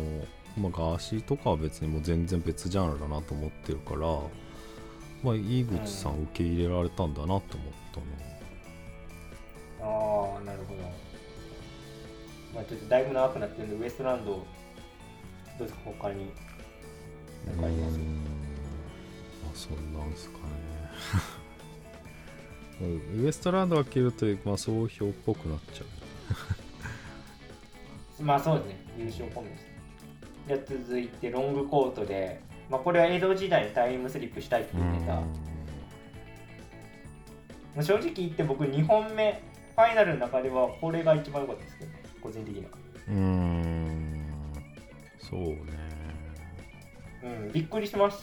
[0.58, 4.00] まあガーシーとかは別にもう全然別ジャンルだなと思ってるから
[5.22, 7.42] まあ井口さん受け入れられたんだなと思っ
[7.92, 8.29] たね
[9.82, 10.82] ああなるほど。
[12.54, 14.44] まあちょっとだいぶ長くなってるんでウエストランドど
[15.60, 16.30] うですか他に？
[17.46, 18.04] 何かありますま
[19.52, 20.42] あそんなんすかね。
[23.22, 25.84] ウエストランドが切ると、まあ、総評っぽくなっちゃ
[28.18, 28.22] う。
[28.24, 28.76] まあそうですね。
[28.98, 29.66] 優勝コンビです。
[30.48, 35.24] じゃあ続いてロングコートで、まあ、これは江戸時代にタイムスリップしたいっていうネタ、も
[37.78, 39.42] う正直言って僕2本目
[39.80, 42.70] ファイナルの中ではこれが一番良かったですけどね個人的には。
[43.08, 44.24] うーん
[45.18, 45.56] そうね。
[47.22, 48.18] うんびっくりしまし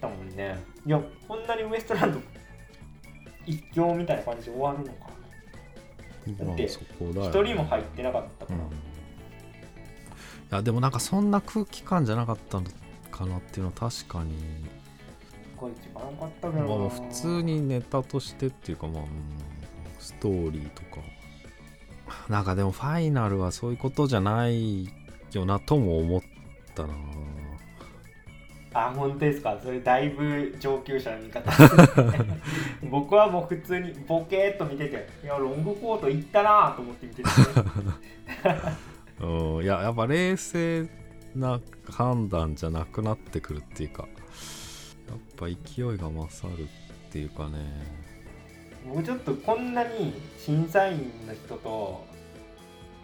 [0.00, 0.56] たもんね。
[0.86, 2.20] いやこんなにウエストランド
[3.46, 5.10] 一強みたいな感じで終わるのか。
[6.24, 6.78] だって一
[7.42, 8.70] 人も入ってなかったから、うん。
[8.70, 8.74] い
[10.50, 12.66] やでもなんかそんな空気感じゃなかったの
[13.10, 14.36] かなっていうのは確かに。
[15.56, 19.08] これ一番良かったけどな、まあ普通にネタとしてっていうかまあ、うん
[20.02, 21.00] ストーリーとか。
[22.28, 24.88] なんかでもファイナルはそういうことじゃない
[25.32, 26.22] よなとも思っ
[26.74, 26.94] たな。
[28.74, 29.58] あ本当ですか。
[29.62, 31.50] それだいぶ上級者の見方。
[32.90, 37.28] 僕はもう普通にボケーっと見てていやロングコート行ったなと思って見てて、
[39.20, 40.88] うんいややっぱ冷静
[41.36, 44.08] な判断じゃなくなってくるっていうか
[45.08, 46.66] やっぱ勢いが勝るっ
[47.10, 48.01] ていうかね
[48.86, 52.04] 僕ちょっとこんなに審査員の人と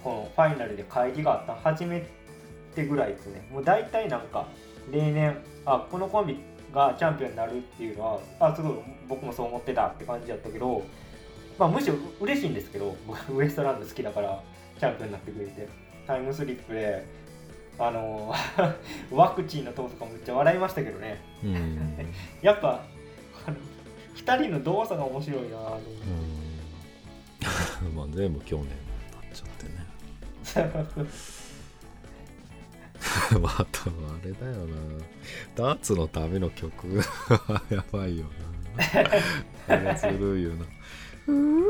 [0.02, 2.06] このファイナルで会議があったの初め
[2.74, 3.48] てぐらいですね。
[3.52, 4.46] もう大体なんか
[4.90, 6.36] 例年あこのコンビ
[6.72, 8.72] がチャンピオンになるっていうのはあすごい
[9.08, 10.82] 僕もそう思ってたって感じだったけど、
[11.58, 14.42] まあ、むしろ嬉しいんですけど僕 ウエストランド好きだから
[14.78, 15.68] チャンピオンになってくれて
[16.06, 17.04] タイムスリップで
[17.78, 18.34] あの
[19.10, 21.20] ワクチンの塔とかめっちゃ笑いましたけどね。
[21.44, 21.96] うん。
[22.42, 22.80] やっぱ
[24.24, 25.88] 2人の動作が面白いなと思って。
[27.86, 27.94] うん。
[27.96, 29.88] まあ全部去年になっちゃってね。
[33.40, 33.92] またあ
[34.24, 34.76] れだよな。
[35.54, 37.00] ダーツのための曲。
[37.00, 39.74] は やばいよな。
[39.74, 40.64] あれずるいよな。
[41.26, 41.64] うーわ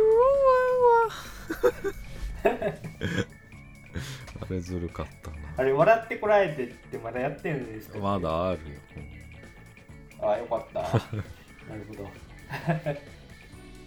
[4.41, 8.81] あれずるかったあれ、笑ってこられてってまだやってるんですか、なまだあるよ。
[10.21, 10.81] ああ、よかった。
[10.83, 12.09] なるほど。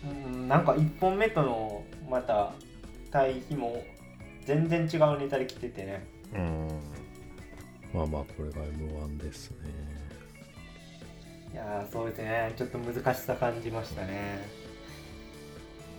[0.04, 2.54] うん、なんか1本目とのまた
[3.12, 3.84] 対比も
[4.46, 6.06] 全然違うネタで来ててね。
[6.34, 6.68] うん
[7.94, 9.58] まあまあこれが M1 ですね
[11.54, 12.54] いやー、そうですね。
[12.56, 14.48] ちょっと難しさ感じましたね。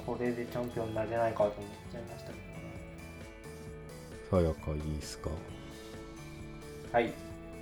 [0.06, 1.54] これでチャンピオンになれないかと思っ
[1.92, 2.38] ちゃいましたけ
[4.32, 4.48] どね。
[4.48, 5.28] さやかいいっすか？
[6.92, 7.12] はい。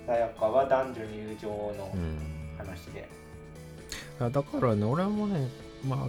[0.07, 2.99] さやかは男女入場のうん話で。
[2.99, 3.03] い
[4.23, 5.49] やだからね俺もね
[5.87, 5.99] まあ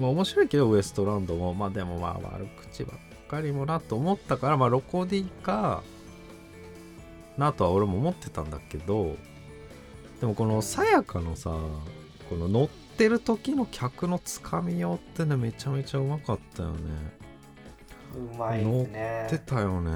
[0.00, 5.82] まあ面白いけどウエストランドもまあでもまあ悪口ばっかりもなと思ったからまあロコディか
[7.36, 9.16] なとは俺も思ってたんだけど
[10.20, 11.50] でもこのさやかのさ
[12.28, 16.78] この乗ってる時の客のつかみようってねめちゃめちゃうまかったよね。
[18.14, 19.28] うまいですね。
[19.30, 19.90] 出たよね。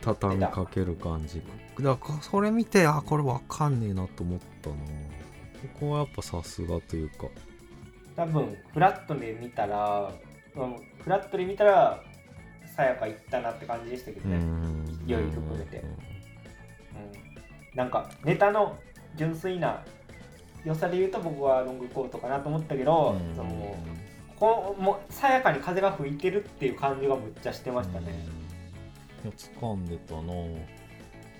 [0.00, 1.42] 畳みかける感じ。
[1.80, 4.76] だからそれ見てあこれわかんねえなと思ったな
[5.62, 7.26] ここはやっぱさすがというか。
[8.16, 10.12] 多分フラットで見たら、
[10.54, 12.02] うんフラットで見たら
[12.76, 15.06] さやか行ったなって感じでしたけどね、ん。
[15.06, 15.78] 勢い含めて。
[15.78, 15.92] うん。
[17.74, 18.76] なんかネタの
[19.16, 19.82] 純粋な
[20.64, 23.36] 良さで言うと僕はロングコートかなと思ったけど、うん。
[23.36, 23.76] その
[24.36, 28.26] こうもうさやかに風が吹いてるっていう感じがむっちゃしてましたね、
[29.24, 29.30] うん。
[29.30, 30.32] いや掴んでたな。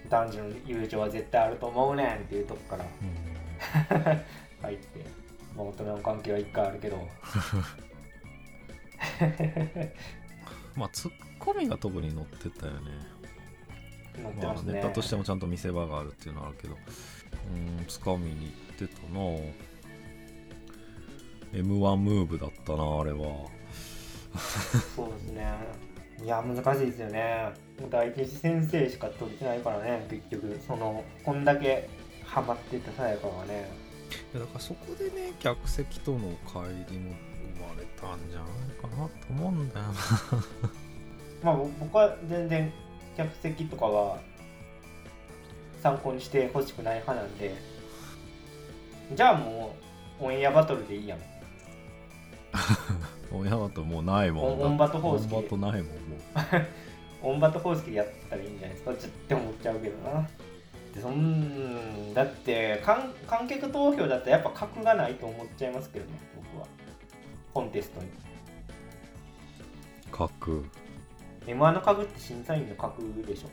[0.08, 2.84] 男女の友情は絶対あると思うねんっていうとこから。
[2.84, 2.86] う
[3.24, 3.27] ん
[4.62, 5.04] 入って、
[5.56, 6.96] まあ、大人の関係は一回あるけど。
[10.74, 12.78] まあツッコミが特に乗ってたよね。
[14.22, 16.76] 乗ってまあますね、ネタとしてもちゃんと見せ場があるっていうのはあるけど。
[17.54, 19.20] うんつかみに行ってたな。
[21.52, 23.48] M1 ムーブだったなあれは。
[24.94, 25.46] そうですね。
[26.22, 27.52] いや、難しいですよね。
[27.80, 31.88] もう第一次先生しか取れてないからね、結局、その、こんだけ
[32.28, 33.70] ハマってたさやかはね。
[34.32, 37.14] いやだからそこでね客席との乖離も
[37.56, 39.92] 生まれたんじゃないかなと思うんだよな
[41.42, 42.72] まあ、ぼ僕は全然、
[43.16, 44.18] 客席とかは
[45.82, 47.54] 参考にしてほしくない派なんで、
[49.14, 49.76] じゃあも
[50.20, 51.18] う、オンエアバトルでいいやん。
[53.30, 55.88] 親だともうないもんオンオンバト方式オンバトないもんも
[57.22, 60.28] オンバト方式でやったらいいんじゃないですかちょって思っちゃうけどな。
[60.94, 66.66] でそんだって観観客投票だったらやっぱ格がないと思っちゃいますけどね僕は。
[67.54, 68.06] コンテストに。
[68.06, 68.10] う
[70.10, 70.64] 格
[71.46, 73.50] M1 の格って審査員の格でしょ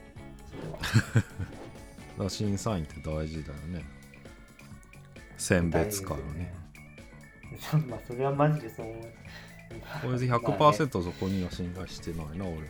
[0.50, 2.30] それは。
[2.30, 3.84] 審査員って大事だよね。
[5.38, 6.54] 選別からね。
[7.88, 9.04] まあそれはマジでそう思う
[10.02, 10.46] これでまあね。
[10.46, 12.64] 100%そこには信頼してないな俺は。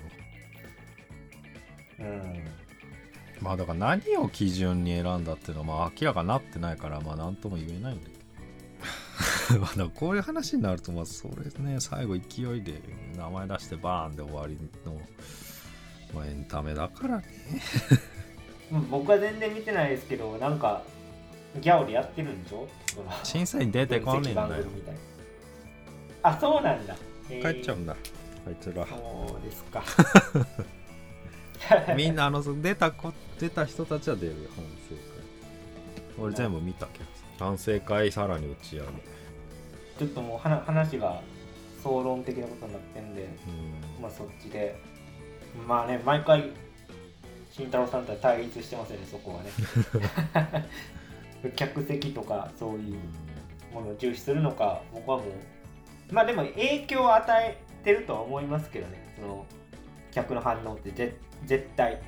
[2.00, 2.65] うん
[3.46, 9.60] まあだから何を基準に選んだっていうのはまあ明らかになってないからまあ何とも言えないんだけど。
[9.62, 12.82] まあこういう話になるとまあそれね最後勢いで
[13.16, 15.00] 名前出してバーンで終わりの、
[16.14, 17.24] まあ、エンタメだからね。
[18.72, 20.82] う ん僕は全然見てないですけどなんか
[21.62, 22.68] ギャオでやってるんでしょ？
[23.24, 24.50] 審査員出てこねえんだ
[26.24, 26.96] あそうなんだ。
[27.30, 27.96] 帰っちゃうんだ。
[28.48, 28.86] あいつら。
[28.88, 29.84] そうですか
[31.96, 36.24] みんなあの出た子出た人たちは出るよ反省会。
[36.24, 37.06] 俺全部見たけど
[37.38, 38.88] 反省会さらに打ち上げ。
[39.98, 41.22] ちょっともう話話が
[41.82, 44.02] 総論的なことになってんでうん。
[44.02, 44.76] まあそっちで。
[45.68, 46.52] まあね毎回
[47.52, 50.70] 慎太郎さんとは対立してますよねそこはね。
[51.56, 53.00] 客席とかそういう
[53.74, 55.28] ものを重視するのか僕はもう。
[56.12, 59.46] まあでも影響を与えてるとは思いますけどねその
[60.16, 62.02] 客の反応ってぜ絶対。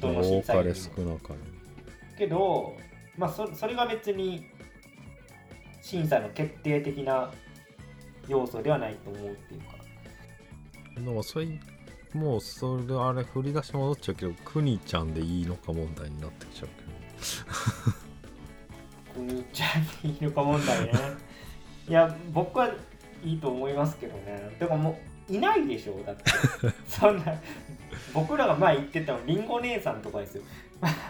[0.00, 0.74] どの多審査員にも。
[0.74, 1.38] 少なかれ
[2.18, 2.76] けど
[3.16, 4.46] まあそそれが別に
[5.80, 7.32] 審査の決定的な
[8.28, 9.66] 要素ではないと思うっていうか。
[10.94, 11.48] でもそれ
[12.12, 16.68] もうそれあれ振り出し戻っちゃうけどくにちゃんでいいのか問題になってきちゃう
[19.14, 20.92] くにちゃんにいるか問題ね。
[21.88, 22.70] いや僕は
[23.24, 24.54] いいと思いますけどね。
[24.58, 26.22] てかもういないでしょだって。
[26.88, 27.40] そんな
[28.12, 30.42] 僕らが前言ってたのりんご姉さんとかですよ。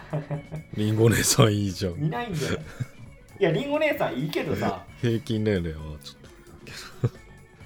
[0.75, 1.93] りんご姉さんいいじゃん。
[2.03, 2.59] いないんだよ。
[3.39, 4.85] いやりんご姉さんいいけどさ。
[5.01, 6.25] 平均年齢はちょっ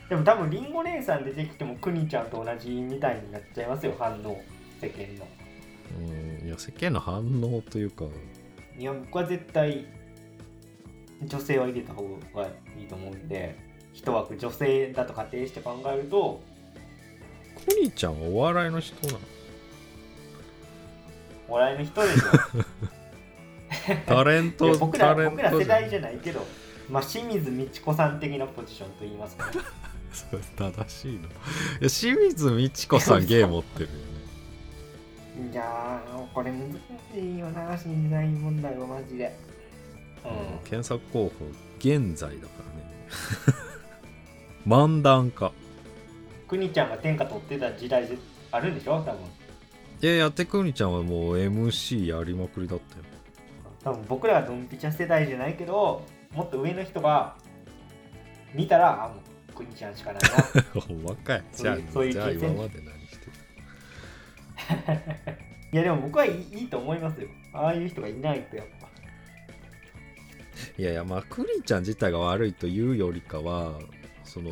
[0.09, 4.41] でも多分りんご姉さん出てきてもくにちゃんと同じみたいになっちゃいますよ反応。
[4.81, 5.19] 世間の。
[5.19, 5.27] と
[5.99, 8.05] うんいや世間の反応というか。
[8.77, 9.85] いや僕は絶対
[11.23, 12.01] 女性は入れた方
[12.33, 12.47] が
[12.77, 13.55] いいと思うんで
[13.99, 16.41] 一枠女性だと仮定して考えると
[17.67, 19.19] くにちゃんはお笑いの人なの？
[21.49, 22.23] お笑いの人でしょ。
[24.07, 26.45] タレント僕タレンら僕ら世代じゃないけど、
[26.89, 29.51] まあ、清水美智子さん的なポジションと言いますか、
[30.13, 31.19] それ正しいの。
[31.19, 31.23] い
[31.81, 35.51] や清水美智子さん芸持ってるよね。
[35.51, 36.71] いやーこれ難
[37.13, 39.37] しいよな審査員問題はマジで。
[40.23, 40.27] う
[40.65, 40.69] ん。
[40.69, 41.45] 検索候補
[41.79, 43.68] 現在だからね
[44.67, 45.51] 漫談家。
[46.47, 48.17] くにちゃんが天下取ってた時代で
[48.51, 48.95] あるんでしょ？
[49.01, 49.13] 多分。
[50.01, 53.03] いやいやてくにちゃんはもう MC やりまくりだったよ。
[53.83, 56.01] 多分僕らがドンピチャ世代じゃないけど
[56.31, 57.35] もっと上の人が
[58.53, 59.15] 見たらあも
[59.49, 60.81] うくにちゃんしかないな。
[60.81, 63.27] ほんまかいじゃあそういうじゃあ今まで何して
[65.71, 67.27] いやでも僕はいいいいと思いますよ。
[67.53, 68.87] ああいう人がいないとやっぱ。
[68.87, 73.79] たいやいやまあくにちゃん自体が悪いというよりかは
[74.29, 74.51] その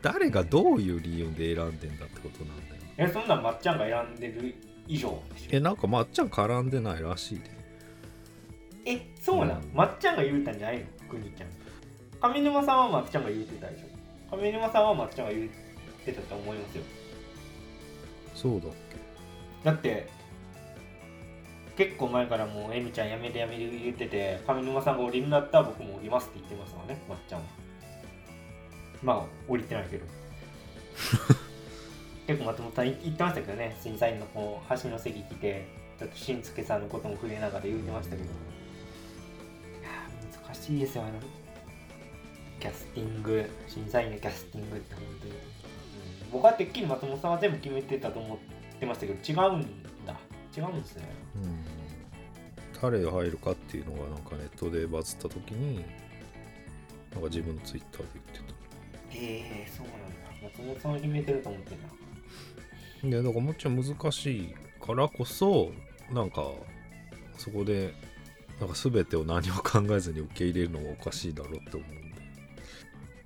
[0.00, 2.80] 誰がどういう理由で選んでんだってことなんだよ。
[2.96, 4.54] えそんなんまっちゃんが選んでる
[4.88, 5.22] 以上。
[5.50, 7.50] えなんかまっちゃん絡んでないらしいで。
[8.86, 9.70] えそうなん、うん。
[9.74, 10.84] まっちゃんが言うたんじゃないの？
[11.08, 12.32] くにちゃん。
[12.32, 14.36] 上沼さんはまっちゃんが言うてたでしょ。
[14.36, 15.50] 上沼さんはまっちゃんが言っ
[16.04, 16.82] てたと思いますよ。
[18.34, 18.70] そうだっ
[19.64, 20.08] だって
[21.76, 27.46] 結構前からもうエミちゃんやめてやめて言ってて上沼さんが降りるんだったら僕も降りますって言ってますからねまっちゃんは
[29.02, 30.06] まあ降りてないけど。
[32.26, 33.76] 結構松本さん言ってましたけどね。
[33.82, 35.66] 審査員のこう橋の席来て
[35.98, 38.28] ちょっとしんすけさんのことも触れながら言ってましたけど。
[40.48, 41.12] 難しいですよあの。
[42.60, 43.48] キャスティング。
[43.66, 45.38] 審査員のキャスティングって本当に、うん。
[46.32, 48.38] 僕はてっきり松本さんは全部決めてたと思っ
[48.78, 50.16] てましたけど違うんだ。
[50.56, 51.08] 違うんですね。
[51.42, 52.92] けうん。
[52.92, 55.84] 誰が入るかっていうのがなんかネットでバズった時に
[57.12, 58.49] なんか自分のツイッターで言って
[59.10, 60.20] へえそうなんだ。
[60.42, 61.72] 松本さんは決めてると思って
[63.02, 65.70] たいやだからもちろん難しいからこそ
[66.12, 66.44] なんか
[67.36, 67.94] そこで
[68.58, 72.16] なんか全てを何も考えずに受け入れるのもおかしいだろうって思うんで、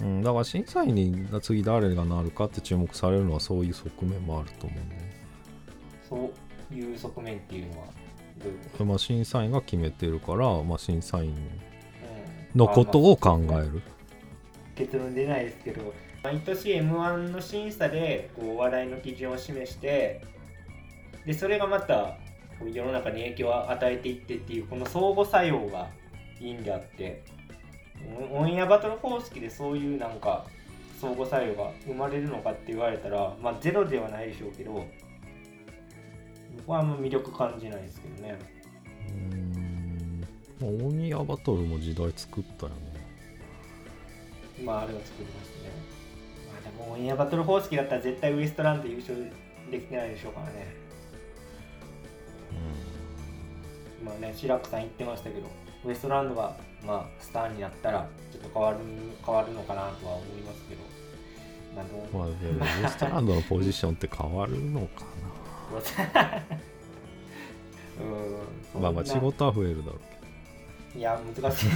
[0.00, 4.96] うん、だから審査員に次誰がなるかって注目されるのはそういう側面もあると思うんで、
[6.08, 6.32] そ
[6.72, 7.86] ういう側面っていうのは
[8.38, 11.34] どういうこまあ、審査員が決めてるから、まあ、審査員
[12.54, 13.82] のことを考える
[14.74, 15.92] 結論出ないですけど。
[16.24, 20.22] 毎年 m 1の審査でこうお笑いの基準を示して
[21.26, 22.16] でそれがまた
[22.58, 25.90] こう世の中に影響を与えていってっていうこの相互作用が
[26.40, 27.22] いいんであって。
[28.32, 30.46] オンエアバトル方式でそういうなんか
[31.00, 34.86] 相互作用が生まれるのかって言われたらまあゼロではないでしょうけど
[36.56, 38.38] 僕はあんま魅力感じないですけどね。
[39.08, 40.24] うーん。
[40.60, 42.93] まあオニアバトルも時代作ったよね
[44.62, 45.72] まああれは作りましたね。
[46.52, 49.16] まあでもオンエアバトル方式だったら絶対ウエストランド優勝
[49.70, 50.76] できてないでしょうからね。
[54.00, 55.48] 今ね志らくさん言ってましたけど
[55.84, 56.54] ウエストランドが
[56.86, 58.76] まあスターになったらちょっと変わる
[59.24, 60.82] 変わるのかなとは思いますけど。
[61.74, 65.04] まあどうまあでもウエストランドのポジションって変わるのか
[68.00, 68.80] うん。
[68.80, 69.98] なまあまあ仕事は増えるだろ
[70.94, 71.66] ういや難しい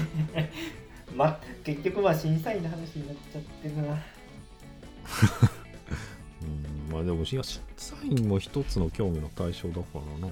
[1.14, 3.82] ま結局まあ審査員の話になっちゃってるな。
[6.42, 7.60] うんまあでも審査
[8.04, 10.28] 員も一つの興味の対象だからな。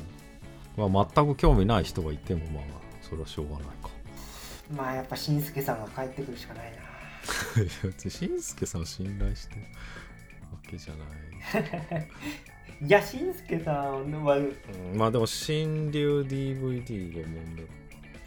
[0.89, 2.64] まあ全く興味ない人がいてもまあ
[3.03, 3.91] それはしょうがないか。
[4.70, 8.11] まあやっぱしんすけさんが帰ってくるしかないな。
[8.11, 11.05] しんすけさんを信頼してるわけじゃな
[12.01, 12.09] い。
[12.87, 14.55] いやしんすけさんはうん
[14.95, 17.37] まあでも新流 DVD がも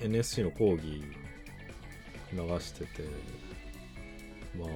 [0.02, 1.04] NSC の講義
[2.34, 3.04] 流してて
[4.58, 4.70] まあ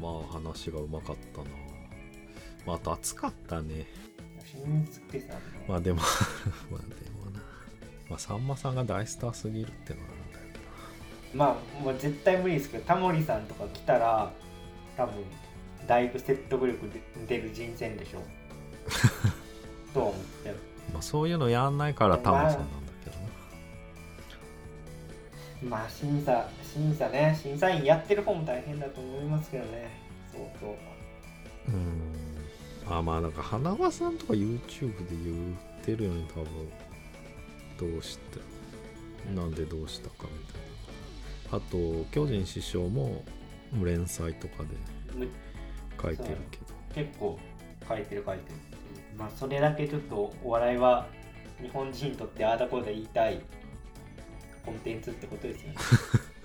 [0.00, 1.48] まあ話がうまかったな。
[2.66, 3.86] まああと暑かったね。
[5.68, 6.00] まあでも
[6.70, 7.40] まあでもな。
[8.08, 10.64] まあさんまさんが大スターすぎるってのはあるんだけど。
[11.34, 14.32] まあもう絶対無理ですけどタモリさんとか来たら
[14.96, 15.24] 多分
[15.86, 18.20] だいぶ説得力で出る人選でしょ。
[18.20, 18.22] う
[19.92, 20.56] とは思ってる。
[20.92, 22.79] まあそういうのやんないからタモさん
[25.62, 29.90] まあ審査審査ね審査員やってる方も大変だと思いますけどね。
[30.32, 30.76] 相当。
[31.68, 32.96] うん。
[32.98, 38.40] あまあなんか花輪さんとか YouTube で言ってるよね多分どうして
[39.34, 40.60] なんでどうしたかみたい
[41.52, 41.58] な。
[41.58, 43.22] あと巨人師匠も
[43.82, 44.68] 連載とかで
[45.16, 45.28] む
[46.00, 46.64] 書いてるけど。
[46.94, 47.38] 結構
[47.88, 48.56] 書いてる書いてる
[49.16, 51.06] まあそれだけちょっとお笑いは
[51.60, 53.40] 日本人にとってああだこうだ言いたい
[54.64, 55.76] コンテンツってことですよね。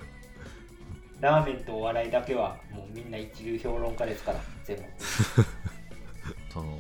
[1.21, 4.83] ラーメンとお笑いだけはもうみんな一流評論家ですから全部。
[6.51, 6.79] その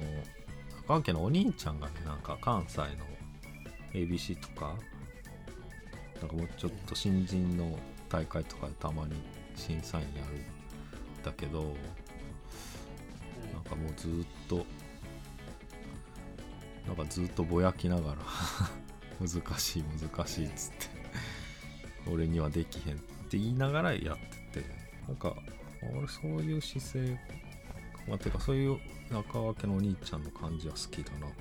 [0.87, 2.87] 赤家のお兄ちゃんがねなんか関西の
[3.93, 4.75] ABC とか
[6.21, 7.77] なんかもうちょっと新人の
[8.09, 9.13] 大会とかでたまに
[9.55, 11.75] 審査員やるんだけど
[13.53, 14.11] なんかもうずっ
[14.47, 14.65] と
[16.87, 18.17] なんかずっとぼやきながら
[19.19, 20.94] 難しい難しいっつって。
[22.11, 24.65] 俺にはできへんって言いながらやってて
[25.07, 25.35] なんか
[25.97, 27.19] 俺そういう姿勢
[28.07, 28.77] まあ、てかそういう
[29.09, 31.31] 中分けのお兄ちゃんの感じは好きだなと思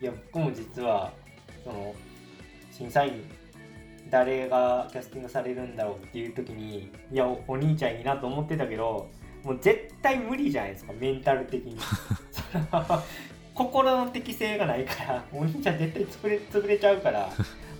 [0.00, 1.12] いや僕も実は
[1.64, 1.94] その
[2.70, 3.24] 審査員
[4.10, 9.08] 誰がキャスティングされるんだろうっていう時にいやおお兄ちゃんいいなと思ってたけど
[9.42, 11.78] もう絶対無理じゃないですかメンタル的に。
[13.54, 17.32] 心の適性がないからお兄ちゃん絶対潰れ潰れちゃうから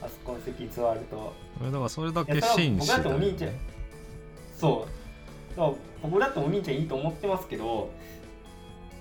[0.07, 1.34] あそこの席座ると。
[1.61, 3.61] うだからそれだけ紳士だよ、僕だってお兄ちゃんね、
[4.57, 4.86] そ
[5.54, 5.57] う。
[5.57, 7.90] だ僕だってお兄ちゃんいいと思ってますけど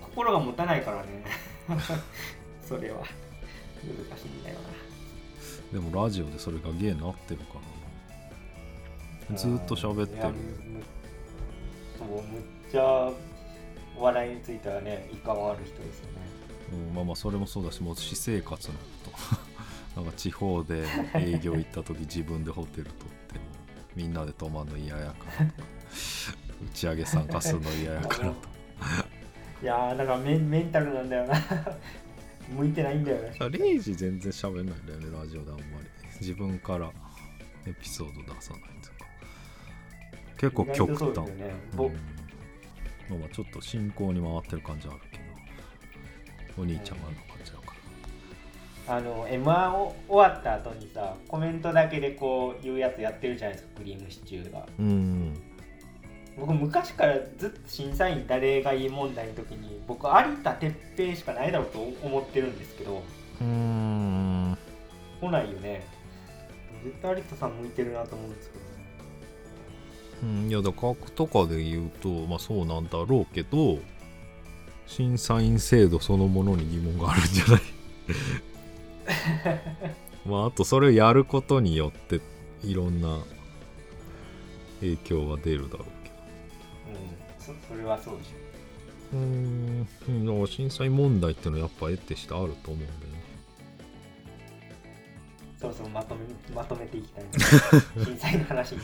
[0.02, 1.08] 心が持たないからね。
[2.68, 3.00] それは。
[3.00, 5.80] 難しいんだよな。
[5.80, 7.60] でもラジオでそれが芸になってるか
[9.30, 9.34] ら。
[9.34, 10.34] なずーっと喋ってる。
[11.98, 13.12] そうむっちゃ
[13.98, 16.12] お笑いについてはねいかわる人ですよね。
[16.74, 18.80] うん、まあまあそれもそうだしもう私生活のこ
[19.12, 19.55] と
[19.96, 20.84] なんか地方で
[21.16, 22.94] 営業行った時自分でホテル取っ
[23.32, 23.46] ても
[23.96, 25.68] みんなで泊まるの嫌やからとか
[26.64, 28.50] 打ち上げ参加するの嫌やからとか。
[29.64, 31.42] いやーだからメンメンタルなんだよな。
[32.56, 33.32] 向いてないんだよね。
[33.50, 35.88] レイジ全然喋んないんだよねラジオであんまり。
[36.20, 36.92] 自分から
[37.66, 39.06] エピソード出さないというか。
[40.38, 41.26] 結構極端。
[41.32, 41.56] ね。
[41.72, 41.78] うん。
[41.78, 41.96] ぼま
[43.12, 45.24] あまあちょっと進行に回ってる感じはあるけど。
[46.58, 47.35] お兄ちゃんが残っちゃうから
[48.88, 54.66] あの M1 を終わった後にさコメントだけでこう言うやつやってるじゃないですかクリームシチューが。
[54.80, 55.34] うん。
[56.38, 60.12] 僕昔からずっと審査員誰がいい問題の時に僕有
[60.44, 63.02] 田哲平しかないだろうと思ってるんですけど。
[63.42, 64.58] うーん。
[65.22, 65.86] 来ないよね。
[66.84, 68.70] 絶対有田さん向いてるなと思うんですけどね。
[70.24, 70.50] うん。
[70.50, 73.80] いやだ格とかで言うとまあそうなんだろうけど
[74.86, 77.62] 審査員制度そのものに疑問があるんじゃない？
[80.26, 82.22] まああとそれをやることによって
[82.64, 83.20] いろんな
[84.80, 86.16] 影響は出るだろうけど。
[86.90, 87.56] うん。
[87.60, 89.88] そそれはそうでしょうーん。
[90.10, 92.96] うんだから審査員問題ってのはやっぱ得てしてあると思うんだよね。
[95.58, 96.22] そろそろまとめ
[96.54, 97.40] まとめていきたいな。
[98.06, 98.74] 審査員の話。
[98.74, 98.82] に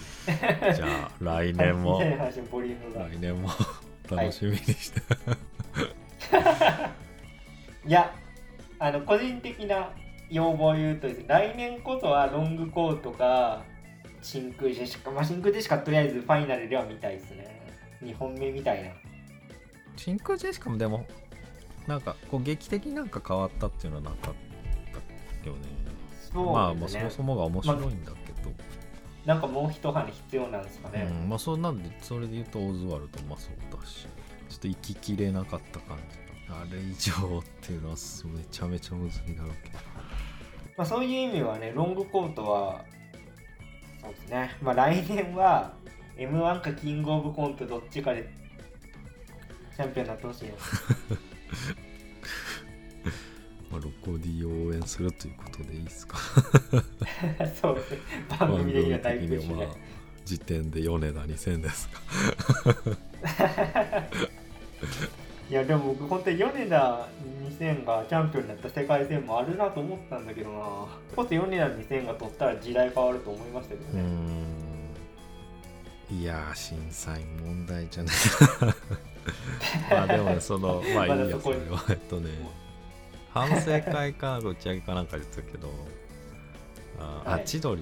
[0.76, 2.00] じゃあ来年も。
[2.00, 3.50] 来年も。
[4.12, 5.00] 楽しみにして、
[7.88, 8.14] いや
[8.78, 9.90] あの個人的な
[10.32, 13.64] 要望を言うとね来年こそはロングコートか
[14.22, 17.62] 真空ジェシカまあ真空ジェシカとりあえずファイナルでは見たいですね。
[18.04, 18.90] 2本目みたいな。
[19.98, 21.06] 真空ジェシカもでも
[21.86, 24.34] なんかこう劇的になんか変わったっていうのはなかったっ
[25.48, 25.60] よね。
[26.32, 28.52] そうまあまあそもそもが面白いんだけど、
[29.26, 34.08] なんかもう一羽必要なんですかね、うん、まあそうなんでそれで言うとオズワルドもそうだし
[34.50, 39.78] ちょっと生ききれなかった感じあれ以上っていうのはめちゃめちゃむずいだろうけど
[40.82, 42.84] まあ、そういう意味はねロングコートは
[44.02, 44.58] そうですね。
[44.64, 45.74] まあ来年は
[46.18, 48.28] m 1かキングオブコントどっちかで
[49.78, 50.56] チャンピオンになってほしいよ。
[53.70, 56.18] まあ、ロコディを応援するということでいいですか。
[57.62, 57.76] そう。
[57.76, 57.98] ですね
[58.40, 59.76] 番組的には大プッシュでまあ
[60.26, 62.02] 時点で米田2000ですか
[65.52, 67.08] いやでも僕本当に米田
[67.60, 70.60] 2000がチャンピオンになった世界戦もあるなと思ったんだけどな。
[71.14, 74.96] こそ米田2000が取ったら時代変わると思いましたけどね、ん。
[76.10, 78.16] いやー審査員問題じゃない。
[79.92, 82.30] まあでもねそのまあいいやそれはえっとね
[83.34, 85.70] 反省会か打ち上げかなんかで言ってたけど
[86.98, 87.42] あはい。
[87.42, 87.82] あ千鳥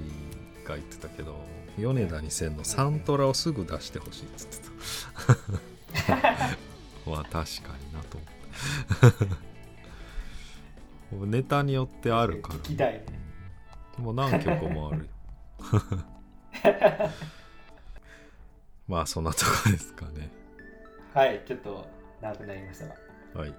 [0.66, 1.36] が言ってたけど
[1.78, 6.58] 米田2000のサントラをすぐ出してほしいっつってた
[7.10, 7.42] まあ確か
[7.78, 8.20] になと。
[11.26, 13.06] ネタによってあるから聞きたいね。
[13.98, 15.12] もう何曲もあるよ。
[18.88, 20.30] まあそんなとこですかね。
[21.14, 21.88] はいちょっと
[22.22, 22.96] 長くなりましたが。
[23.42, 23.54] はい。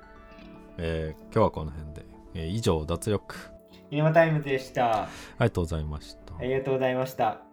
[0.78, 3.34] えー今日はこの辺で、えー以上脱力。
[3.90, 5.02] シネマタイムズでした。
[5.04, 5.08] あ
[5.40, 6.36] りがとうございました。
[6.38, 7.49] ありがとうございました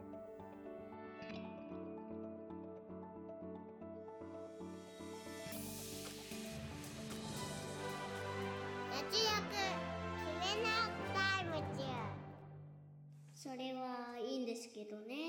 [14.78, 15.27] けどね。